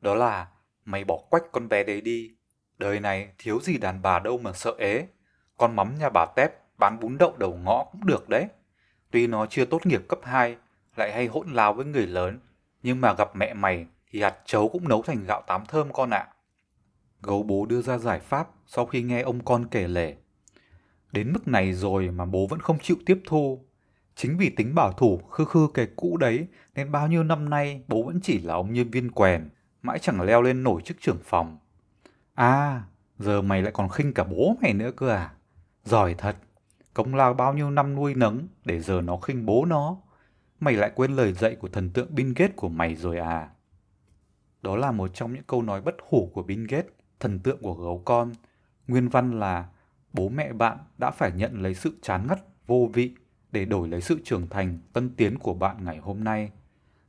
Đó 0.00 0.14
là 0.14 0.46
mày 0.84 1.04
bỏ 1.04 1.18
quách 1.30 1.52
con 1.52 1.68
bé 1.68 1.84
đấy 1.84 2.00
đi. 2.00 2.30
Đời 2.78 3.00
này 3.00 3.28
thiếu 3.38 3.60
gì 3.60 3.78
đàn 3.78 4.02
bà 4.02 4.18
đâu 4.18 4.38
mà 4.38 4.52
sợ 4.52 4.74
ế. 4.78 5.06
Con 5.56 5.76
mắm 5.76 5.94
nhà 5.98 6.08
bà 6.08 6.26
Tép 6.36 6.78
bán 6.78 7.00
bún 7.00 7.18
đậu 7.18 7.36
đầu 7.36 7.58
ngõ 7.64 7.84
cũng 7.92 8.06
được 8.06 8.28
đấy. 8.28 8.46
Tuy 9.10 9.26
nó 9.26 9.46
chưa 9.46 9.64
tốt 9.64 9.86
nghiệp 9.86 10.02
cấp 10.08 10.18
2, 10.22 10.56
lại 10.96 11.12
hay 11.12 11.26
hỗn 11.26 11.52
láo 11.52 11.72
với 11.72 11.84
người 11.84 12.06
lớn, 12.06 12.38
nhưng 12.82 13.00
mà 13.00 13.14
gặp 13.14 13.36
mẹ 13.36 13.54
mày 13.54 13.86
thì 14.10 14.22
hạt 14.22 14.36
chấu 14.46 14.68
cũng 14.68 14.88
nấu 14.88 15.02
thành 15.02 15.24
gạo 15.26 15.42
tám 15.46 15.66
thơm 15.66 15.92
con 15.92 16.10
ạ. 16.10 16.18
À. 16.18 16.32
Gấu 17.22 17.42
bố 17.42 17.66
đưa 17.66 17.82
ra 17.82 17.98
giải 17.98 18.20
pháp 18.20 18.48
sau 18.66 18.86
khi 18.86 19.02
nghe 19.02 19.20
ông 19.22 19.44
con 19.44 19.66
kể 19.70 19.88
lể. 19.88 20.14
Đến 21.12 21.32
mức 21.32 21.48
này 21.48 21.72
rồi 21.72 22.10
mà 22.10 22.24
bố 22.24 22.46
vẫn 22.46 22.60
không 22.60 22.78
chịu 22.78 22.96
tiếp 23.06 23.20
thu, 23.26 23.64
Chính 24.22 24.36
vì 24.36 24.50
tính 24.50 24.74
bảo 24.74 24.92
thủ 24.92 25.18
khư 25.18 25.44
khư 25.44 25.68
cái 25.74 25.88
cũ 25.96 26.16
đấy 26.16 26.46
nên 26.74 26.92
bao 26.92 27.08
nhiêu 27.08 27.24
năm 27.24 27.50
nay 27.50 27.82
bố 27.88 28.02
vẫn 28.02 28.20
chỉ 28.22 28.40
là 28.40 28.54
ông 28.54 28.72
nhân 28.72 28.90
viên 28.90 29.10
quèn, 29.10 29.48
mãi 29.82 29.98
chẳng 29.98 30.20
leo 30.20 30.42
lên 30.42 30.62
nổi 30.62 30.82
chức 30.82 30.96
trưởng 31.00 31.18
phòng. 31.24 31.58
À, 32.34 32.82
giờ 33.18 33.42
mày 33.42 33.62
lại 33.62 33.72
còn 33.72 33.88
khinh 33.88 34.14
cả 34.14 34.24
bố 34.24 34.56
mày 34.62 34.72
nữa 34.72 34.90
cơ 34.96 35.08
à? 35.08 35.32
Giỏi 35.84 36.14
thật, 36.18 36.36
công 36.94 37.14
lao 37.14 37.34
bao 37.34 37.54
nhiêu 37.54 37.70
năm 37.70 37.94
nuôi 37.94 38.14
nấng 38.14 38.48
để 38.64 38.80
giờ 38.80 39.00
nó 39.00 39.16
khinh 39.16 39.46
bố 39.46 39.64
nó. 39.64 39.96
Mày 40.60 40.74
lại 40.74 40.90
quên 40.94 41.16
lời 41.16 41.32
dạy 41.32 41.54
của 41.54 41.68
thần 41.68 41.90
tượng 41.90 42.14
Bill 42.14 42.32
Gates 42.36 42.56
của 42.56 42.68
mày 42.68 42.96
rồi 42.96 43.18
à? 43.18 43.50
Đó 44.62 44.76
là 44.76 44.92
một 44.92 45.10
trong 45.14 45.32
những 45.32 45.44
câu 45.46 45.62
nói 45.62 45.82
bất 45.82 45.94
hủ 46.08 46.30
của 46.34 46.42
Bill 46.42 46.66
Gates, 46.68 46.92
thần 47.20 47.38
tượng 47.38 47.62
của 47.62 47.74
gấu 47.74 48.02
con. 48.04 48.32
Nguyên 48.88 49.08
văn 49.08 49.40
là 49.40 49.68
bố 50.12 50.28
mẹ 50.28 50.52
bạn 50.52 50.78
đã 50.98 51.10
phải 51.10 51.32
nhận 51.32 51.62
lấy 51.62 51.74
sự 51.74 51.98
chán 52.02 52.26
ngắt, 52.26 52.38
vô 52.66 52.90
vị 52.92 53.14
để 53.52 53.64
đổi 53.64 53.88
lấy 53.88 54.00
sự 54.00 54.20
trưởng 54.24 54.48
thành, 54.48 54.78
tân 54.92 55.10
tiến 55.16 55.38
của 55.38 55.54
bạn 55.54 55.84
ngày 55.84 55.98
hôm 55.98 56.24
nay. 56.24 56.50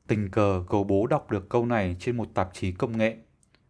Tình 0.07 0.29
cờ 0.31 0.63
cầu 0.69 0.83
bố 0.83 1.07
đọc 1.07 1.31
được 1.31 1.49
câu 1.49 1.65
này 1.65 1.95
trên 1.99 2.17
một 2.17 2.27
tạp 2.33 2.49
chí 2.53 2.71
công 2.71 2.97
nghệ. 2.97 3.17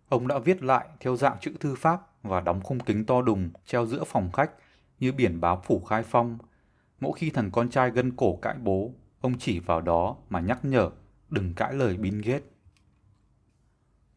Ông 0.10 0.28
đã 0.28 0.40
viết 0.40 0.64
lại 0.64 0.88
theo 1.00 1.16
dạng 1.16 1.38
chữ 1.42 1.54
thư 1.60 1.76
pháp 1.76 2.02
và 2.24 2.42
đóng 2.42 2.62
khung 2.62 2.80
kính 2.80 3.06
to 3.06 3.22
đùng 3.22 3.50
treo 3.66 3.86
giữa 3.86 4.04
phòng 4.04 4.32
khách 4.32 4.52
như 5.00 5.12
biển 5.12 5.42
báo 5.42 5.62
phủ 5.66 5.80
khai 5.80 6.04
phong. 6.04 6.38
Mỗi 7.00 7.12
khi 7.16 7.30
thằng 7.30 7.52
con 7.52 7.70
trai 7.70 7.92
gân 7.92 8.16
cổ 8.16 8.36
cãi 8.36 8.56
bố, 8.64 8.92
ông 9.22 9.34
chỉ 9.40 9.60
vào 9.60 9.82
đó 9.82 10.16
mà 10.30 10.40
nhắc 10.40 10.66
nhở 10.66 10.90
đừng 11.30 11.54
cãi 11.54 11.74
lời 11.74 11.98
Bill 11.98 12.22
Gates. 12.22 12.44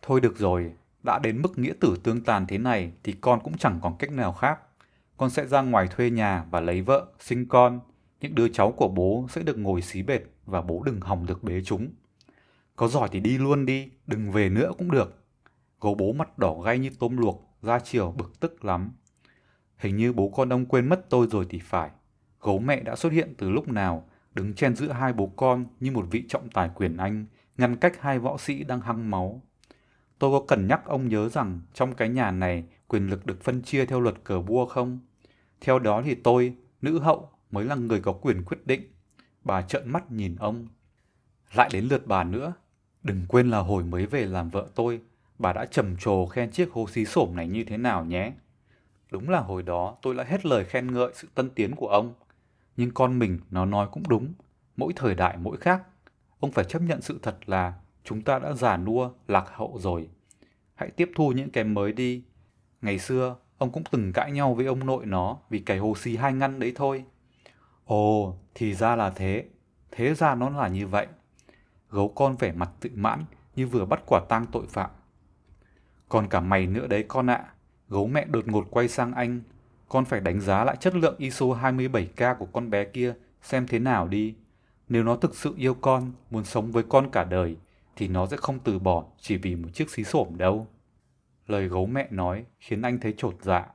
Thôi 0.02 0.20
được 0.20 0.38
rồi, 0.38 0.72
đã 1.02 1.18
đến 1.18 1.42
mức 1.42 1.58
nghĩa 1.58 1.72
tử 1.80 1.96
tương 2.02 2.24
tàn 2.24 2.46
thế 2.46 2.58
này 2.58 2.92
thì 3.02 3.12
con 3.20 3.40
cũng 3.40 3.58
chẳng 3.58 3.78
còn 3.82 3.96
cách 3.98 4.10
nào 4.12 4.32
khác. 4.32 4.60
Con 5.16 5.30
sẽ 5.30 5.46
ra 5.46 5.62
ngoài 5.62 5.88
thuê 5.90 6.10
nhà 6.10 6.44
và 6.50 6.60
lấy 6.60 6.82
vợ, 6.82 7.06
sinh 7.18 7.46
con, 7.48 7.80
những 8.20 8.34
đứa 8.34 8.48
cháu 8.48 8.72
của 8.72 8.88
bố 8.88 9.26
sẽ 9.30 9.42
được 9.42 9.58
ngồi 9.58 9.82
xí 9.82 10.02
bệt 10.02 10.20
và 10.46 10.62
bố 10.62 10.82
đừng 10.82 11.00
hòng 11.00 11.26
được 11.26 11.42
bế 11.42 11.62
chúng. 11.64 11.90
Có 12.76 12.88
giỏi 12.88 13.08
thì 13.12 13.20
đi 13.20 13.38
luôn 13.38 13.66
đi, 13.66 13.90
đừng 14.06 14.30
về 14.30 14.48
nữa 14.48 14.72
cũng 14.78 14.90
được. 14.90 15.24
Gấu 15.80 15.94
bố 15.94 16.12
mặt 16.12 16.38
đỏ 16.38 16.54
gay 16.64 16.78
như 16.78 16.90
tôm 16.98 17.16
luộc, 17.16 17.48
ra 17.62 17.78
chiều 17.78 18.14
bực 18.18 18.40
tức 18.40 18.64
lắm. 18.64 18.92
Hình 19.76 19.96
như 19.96 20.12
bố 20.12 20.28
con 20.28 20.52
ông 20.52 20.66
quên 20.66 20.88
mất 20.88 21.10
tôi 21.10 21.26
rồi 21.26 21.46
thì 21.48 21.58
phải. 21.58 21.90
Gấu 22.40 22.58
mẹ 22.58 22.80
đã 22.80 22.96
xuất 22.96 23.12
hiện 23.12 23.34
từ 23.38 23.50
lúc 23.50 23.68
nào, 23.68 24.08
đứng 24.34 24.54
chen 24.54 24.76
giữa 24.76 24.92
hai 24.92 25.12
bố 25.12 25.26
con 25.26 25.66
như 25.80 25.90
một 25.90 26.06
vị 26.10 26.24
trọng 26.28 26.50
tài 26.50 26.70
quyền 26.74 26.96
Anh, 26.96 27.26
ngăn 27.58 27.76
cách 27.76 28.00
hai 28.00 28.18
võ 28.18 28.38
sĩ 28.38 28.64
đang 28.64 28.80
hăng 28.80 29.10
máu. 29.10 29.42
Tôi 30.18 30.40
có 30.40 30.46
cần 30.48 30.66
nhắc 30.66 30.84
ông 30.84 31.08
nhớ 31.08 31.28
rằng 31.28 31.60
trong 31.74 31.94
cái 31.94 32.08
nhà 32.08 32.30
này 32.30 32.64
quyền 32.88 33.06
lực 33.10 33.26
được 33.26 33.42
phân 33.42 33.62
chia 33.62 33.86
theo 33.86 34.00
luật 34.00 34.14
cờ 34.24 34.40
vua 34.40 34.66
không? 34.66 35.00
Theo 35.60 35.78
đó 35.78 36.02
thì 36.04 36.14
tôi, 36.14 36.54
nữ 36.82 36.98
hậu 36.98 37.30
mới 37.50 37.64
là 37.64 37.74
người 37.74 38.00
có 38.00 38.12
quyền 38.12 38.44
quyết 38.44 38.66
định. 38.66 38.82
Bà 39.44 39.62
trợn 39.62 39.92
mắt 39.92 40.12
nhìn 40.12 40.36
ông. 40.36 40.66
Lại 41.54 41.70
đến 41.72 41.84
lượt 41.84 42.06
bà 42.06 42.24
nữa. 42.24 42.52
Đừng 43.02 43.26
quên 43.28 43.50
là 43.50 43.58
hồi 43.58 43.84
mới 43.84 44.06
về 44.06 44.24
làm 44.24 44.50
vợ 44.50 44.68
tôi, 44.74 45.00
bà 45.38 45.52
đã 45.52 45.66
trầm 45.66 45.96
trồ 45.96 46.26
khen 46.26 46.50
chiếc 46.50 46.72
hố 46.72 46.86
xí 46.88 47.04
xổm 47.04 47.36
này 47.36 47.48
như 47.48 47.64
thế 47.64 47.76
nào 47.76 48.04
nhé. 48.04 48.32
Đúng 49.10 49.28
là 49.28 49.40
hồi 49.40 49.62
đó 49.62 49.96
tôi 50.02 50.14
đã 50.14 50.24
hết 50.24 50.46
lời 50.46 50.64
khen 50.64 50.92
ngợi 50.92 51.12
sự 51.14 51.28
tân 51.34 51.50
tiến 51.50 51.74
của 51.74 51.88
ông. 51.88 52.14
Nhưng 52.76 52.90
con 52.90 53.18
mình 53.18 53.40
nó 53.50 53.64
nói 53.64 53.88
cũng 53.92 54.02
đúng, 54.08 54.32
mỗi 54.76 54.92
thời 54.96 55.14
đại 55.14 55.36
mỗi 55.36 55.56
khác. 55.56 55.82
Ông 56.40 56.52
phải 56.52 56.64
chấp 56.64 56.82
nhận 56.82 57.00
sự 57.02 57.18
thật 57.22 57.36
là 57.46 57.74
chúng 58.04 58.22
ta 58.22 58.38
đã 58.38 58.52
già 58.52 58.76
nua, 58.76 59.10
lạc 59.28 59.44
hậu 59.54 59.78
rồi. 59.80 60.08
Hãy 60.74 60.90
tiếp 60.90 61.10
thu 61.16 61.32
những 61.32 61.50
cái 61.50 61.64
mới 61.64 61.92
đi. 61.92 62.22
Ngày 62.82 62.98
xưa, 62.98 63.36
ông 63.58 63.72
cũng 63.72 63.82
từng 63.90 64.12
cãi 64.12 64.32
nhau 64.32 64.54
với 64.54 64.66
ông 64.66 64.86
nội 64.86 65.06
nó 65.06 65.38
vì 65.50 65.58
cái 65.58 65.78
hồ 65.78 65.94
xì 65.96 66.16
hai 66.16 66.32
ngăn 66.32 66.58
đấy 66.58 66.72
thôi. 66.76 67.04
Ồ, 67.86 68.36
thì 68.54 68.74
ra 68.74 68.96
là 68.96 69.10
thế. 69.10 69.44
Thế 69.90 70.14
ra 70.14 70.34
nó 70.34 70.50
là 70.50 70.68
như 70.68 70.86
vậy. 70.86 71.06
Gấu 71.90 72.08
con 72.08 72.36
vẻ 72.36 72.52
mặt 72.52 72.70
tự 72.80 72.90
mãn 72.94 73.24
như 73.56 73.66
vừa 73.66 73.84
bắt 73.84 74.02
quả 74.06 74.20
tang 74.28 74.46
tội 74.52 74.66
phạm. 74.66 74.90
Còn 76.08 76.28
cả 76.28 76.40
mày 76.40 76.66
nữa 76.66 76.86
đấy 76.86 77.04
con 77.08 77.26
ạ. 77.26 77.44
Gấu 77.88 78.06
mẹ 78.06 78.24
đột 78.24 78.48
ngột 78.48 78.66
quay 78.70 78.88
sang 78.88 79.12
anh. 79.12 79.40
Con 79.88 80.04
phải 80.04 80.20
đánh 80.20 80.40
giá 80.40 80.64
lại 80.64 80.76
chất 80.80 80.94
lượng 80.94 81.14
ISO 81.18 81.46
27K 81.46 82.34
của 82.34 82.46
con 82.46 82.70
bé 82.70 82.84
kia 82.84 83.14
xem 83.42 83.66
thế 83.66 83.78
nào 83.78 84.08
đi. 84.08 84.34
Nếu 84.88 85.04
nó 85.04 85.16
thực 85.16 85.34
sự 85.34 85.54
yêu 85.56 85.74
con, 85.74 86.12
muốn 86.30 86.44
sống 86.44 86.72
với 86.72 86.82
con 86.88 87.10
cả 87.10 87.24
đời, 87.24 87.56
thì 87.96 88.08
nó 88.08 88.26
sẽ 88.26 88.36
không 88.36 88.58
từ 88.58 88.78
bỏ 88.78 89.04
chỉ 89.20 89.36
vì 89.36 89.56
một 89.56 89.68
chiếc 89.74 89.90
xí 89.90 90.04
xổm 90.04 90.28
đâu. 90.36 90.66
Lời 91.46 91.68
gấu 91.68 91.86
mẹ 91.86 92.08
nói 92.10 92.44
khiến 92.60 92.82
anh 92.82 93.00
thấy 93.00 93.14
trột 93.16 93.34
dạ. 93.42 93.66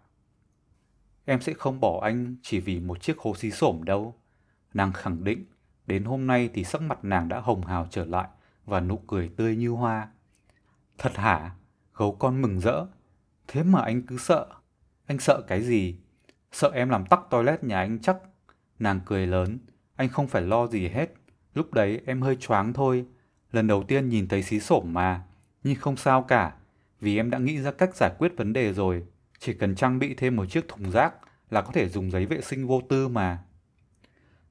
Em 1.25 1.42
sẽ 1.42 1.54
không 1.54 1.80
bỏ 1.80 2.00
anh 2.04 2.36
chỉ 2.42 2.60
vì 2.60 2.80
một 2.80 3.01
chiếc 3.01 3.20
hố 3.20 3.36
xí 3.36 3.51
xổm 3.51 3.84
đâu. 3.84 4.16
Nàng 4.74 4.94
khẳng 4.94 5.24
định, 5.24 5.46
đến 5.88 6.04
hôm 6.04 6.28
nay 6.28 6.50
thì 6.54 6.63
sắc 6.63 6.82
mặt 6.82 7.00
nàng 7.04 7.28
đã 7.28 7.40
hồng 7.40 7.66
hào 7.66 7.88
trở 7.90 8.06
lại 8.06 8.28
và 8.66 8.80
nụ 8.80 8.98
cười 8.98 9.30
tươi 9.30 9.56
như 9.56 9.70
hoa. 9.70 10.08
Thật 10.98 11.18
hả? 11.18 11.51
Gấu 11.94 12.12
con 12.12 12.42
mừng 12.42 12.60
rỡ. 12.60 12.86
Thế 13.48 13.63
mà 13.63 13.82
anh 13.82 14.01
cứ 14.01 14.18
sợ. 14.18 14.48
Anh 15.06 15.20
sợ 15.20 15.42
cái 15.48 15.62
gì? 15.62 15.96
Sợ 16.51 16.72
em 16.74 16.90
làm 16.90 17.06
tắc 17.06 17.20
toilet 17.30 17.63
nhà 17.63 17.80
anh 17.80 18.00
chắc. 18.00 18.18
Nàng 18.80 19.00
cười 19.06 19.28
lớn. 19.28 19.60
Anh 19.96 20.10
không 20.10 20.28
phải 20.28 20.42
lo 20.42 20.68
gì 20.68 20.88
hết. 20.88 21.13
Lúc 21.54 21.74
đấy 21.74 22.01
em 22.06 22.22
hơi 22.22 22.36
choáng 22.36 22.74
thôi. 22.74 23.06
Lần 23.51 23.68
đầu 23.68 23.84
tiên 23.84 24.10
nhìn 24.10 24.28
thấy 24.28 24.44
xí 24.44 24.60
xổm 24.60 24.94
mà. 24.94 25.24
Nhưng 25.63 25.75
không 25.75 25.98
sao 25.98 26.22
cả. 26.22 26.54
Vì 27.00 27.18
em 27.18 27.30
đã 27.30 27.38
nghĩ 27.38 27.62
ra 27.62 27.72
cách 27.72 27.96
giải 27.96 28.12
quyết 28.18 28.38
vấn 28.38 28.54
đề 28.54 28.74
rồi. 28.74 29.04
Chỉ 29.43 29.53
cần 29.53 29.75
trang 29.75 30.00
bị 30.00 30.13
thêm 30.13 30.36
một 30.36 30.45
chiếc 30.45 30.67
thùng 30.67 30.91
rác 30.91 31.13
là 31.50 31.62
có 31.62 31.71
thể 31.71 31.89
dùng 31.89 32.12
giấy 32.12 32.25
vệ 32.25 32.41
sinh 32.41 32.67
vô 32.67 32.81
tư 32.89 33.07
mà. 33.07 33.43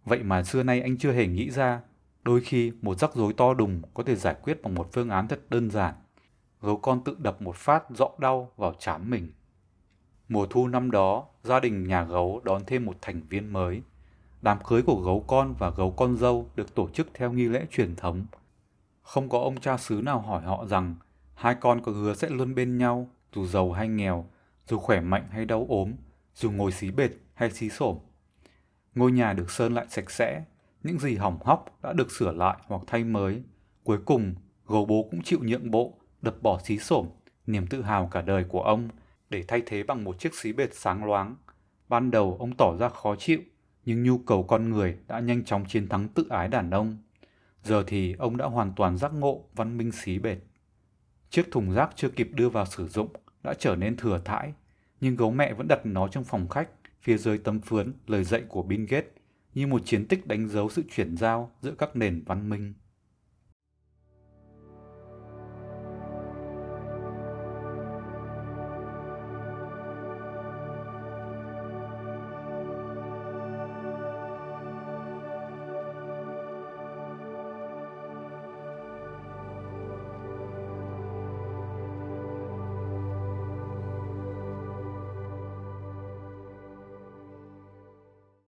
Vậy 0.04 0.22
mà 0.22 0.42
xưa 0.42 0.62
nay 0.62 0.80
anh 0.80 0.98
chưa 0.98 1.12
hề 1.12 1.26
nghĩ 1.26 1.50
ra, 1.50 1.80
đôi 2.22 2.40
khi 2.40 2.72
một 2.82 2.98
rắc 2.98 3.14
rối 3.14 3.32
to 3.32 3.54
đùng 3.54 3.82
có 3.94 4.02
thể 4.02 4.16
giải 4.16 4.36
quyết 4.42 4.62
bằng 4.62 4.74
một 4.74 4.88
phương 4.92 5.08
án 5.08 5.28
thật 5.28 5.40
đơn 5.50 5.70
giản. 5.70 5.94
Gấu 6.60 6.76
con 6.76 7.04
tự 7.04 7.16
đập 7.18 7.42
một 7.42 7.56
phát 7.56 7.84
rõ 7.90 8.08
đau 8.18 8.52
vào 8.56 8.74
chán 8.78 9.10
mình. 9.10 9.32
Mùa 10.28 10.46
thu 10.46 10.68
năm 10.68 10.90
đó, 10.90 11.26
gia 11.42 11.60
đình 11.60 11.84
nhà 11.84 12.04
gấu 12.04 12.40
đón 12.44 12.62
thêm 12.66 12.86
một 12.86 12.96
thành 13.00 13.20
viên 13.28 13.52
mới. 13.52 13.82
Đám 14.42 14.58
cưới 14.68 14.82
của 14.82 15.00
gấu 15.00 15.24
con 15.26 15.54
và 15.58 15.70
gấu 15.70 15.90
con 15.90 16.16
dâu 16.16 16.50
được 16.56 16.74
tổ 16.74 16.88
chức 16.88 17.08
theo 17.14 17.32
nghi 17.32 17.44
lễ 17.44 17.66
truyền 17.70 17.96
thống. 17.96 18.26
Không 19.02 19.28
có 19.28 19.38
ông 19.38 19.60
cha 19.60 19.76
xứ 19.76 20.00
nào 20.04 20.20
hỏi 20.20 20.42
họ 20.42 20.66
rằng 20.66 20.94
Hai 21.34 21.54
con 21.54 21.82
có 21.82 21.92
hứa 21.92 22.14
sẽ 22.14 22.28
luôn 22.28 22.54
bên 22.54 22.78
nhau, 22.78 23.08
dù 23.34 23.46
giàu 23.46 23.72
hay 23.72 23.88
nghèo, 23.88 24.26
dù 24.70 24.78
khỏe 24.78 25.00
mạnh 25.00 25.28
hay 25.30 25.44
đau 25.44 25.66
ốm, 25.68 25.92
dù 26.34 26.50
ngồi 26.50 26.72
xí 26.72 26.90
bệt 26.90 27.10
hay 27.34 27.50
xí 27.50 27.68
xổm. 27.68 27.98
Ngôi 28.94 29.12
nhà 29.12 29.32
được 29.32 29.50
sơn 29.50 29.74
lại 29.74 29.86
sạch 29.88 30.10
sẽ, 30.10 30.44
những 30.82 30.98
gì 30.98 31.16
hỏng 31.16 31.38
hóc 31.44 31.78
đã 31.82 31.92
được 31.92 32.10
sửa 32.12 32.32
lại 32.32 32.56
hoặc 32.66 32.82
thay 32.86 33.04
mới. 33.04 33.42
Cuối 33.84 33.98
cùng, 34.04 34.34
gấu 34.66 34.84
bố 34.84 35.08
cũng 35.10 35.22
chịu 35.22 35.38
nhượng 35.42 35.70
bộ, 35.70 35.98
đập 36.22 36.36
bỏ 36.42 36.60
xí 36.64 36.78
xổm, 36.78 37.08
niềm 37.46 37.66
tự 37.66 37.82
hào 37.82 38.06
cả 38.06 38.22
đời 38.22 38.44
của 38.44 38.62
ông, 38.62 38.88
để 39.30 39.44
thay 39.48 39.62
thế 39.66 39.82
bằng 39.82 40.04
một 40.04 40.18
chiếc 40.18 40.34
xí 40.34 40.52
bệt 40.52 40.74
sáng 40.74 41.04
loáng. 41.04 41.36
Ban 41.88 42.10
đầu 42.10 42.36
ông 42.38 42.56
tỏ 42.58 42.76
ra 42.76 42.88
khó 42.88 43.16
chịu, 43.16 43.40
nhưng 43.84 44.02
nhu 44.02 44.18
cầu 44.18 44.42
con 44.42 44.70
người 44.70 44.96
đã 45.08 45.20
nhanh 45.20 45.44
chóng 45.44 45.64
chiến 45.68 45.88
thắng 45.88 46.08
tự 46.08 46.26
ái 46.30 46.48
đàn 46.48 46.70
ông. 46.70 46.98
Giờ 47.62 47.84
thì 47.86 48.14
ông 48.18 48.36
đã 48.36 48.46
hoàn 48.46 48.72
toàn 48.76 48.96
giác 48.96 49.14
ngộ 49.14 49.44
văn 49.54 49.78
minh 49.78 49.92
xí 49.92 50.18
bệt. 50.18 50.36
Chiếc 51.30 51.50
thùng 51.50 51.72
rác 51.74 51.90
chưa 51.96 52.08
kịp 52.08 52.30
đưa 52.32 52.48
vào 52.48 52.66
sử 52.66 52.88
dụng 52.88 53.08
đã 53.42 53.54
trở 53.54 53.76
nên 53.76 53.96
thừa 53.96 54.20
thãi, 54.24 54.52
nhưng 55.00 55.16
gấu 55.16 55.30
mẹ 55.30 55.54
vẫn 55.54 55.68
đặt 55.68 55.86
nó 55.86 56.08
trong 56.08 56.24
phòng 56.24 56.48
khách, 56.48 56.68
phía 57.02 57.16
dưới 57.16 57.38
tấm 57.38 57.60
phướn 57.60 57.92
lời 58.06 58.24
dạy 58.24 58.42
của 58.48 58.62
Bill 58.62 58.84
Gates 58.84 59.10
như 59.54 59.66
một 59.66 59.82
chiến 59.84 60.06
tích 60.06 60.26
đánh 60.26 60.48
dấu 60.48 60.70
sự 60.70 60.82
chuyển 60.90 61.16
giao 61.16 61.52
giữa 61.62 61.74
các 61.78 61.96
nền 61.96 62.22
văn 62.26 62.48
minh. 62.48 62.74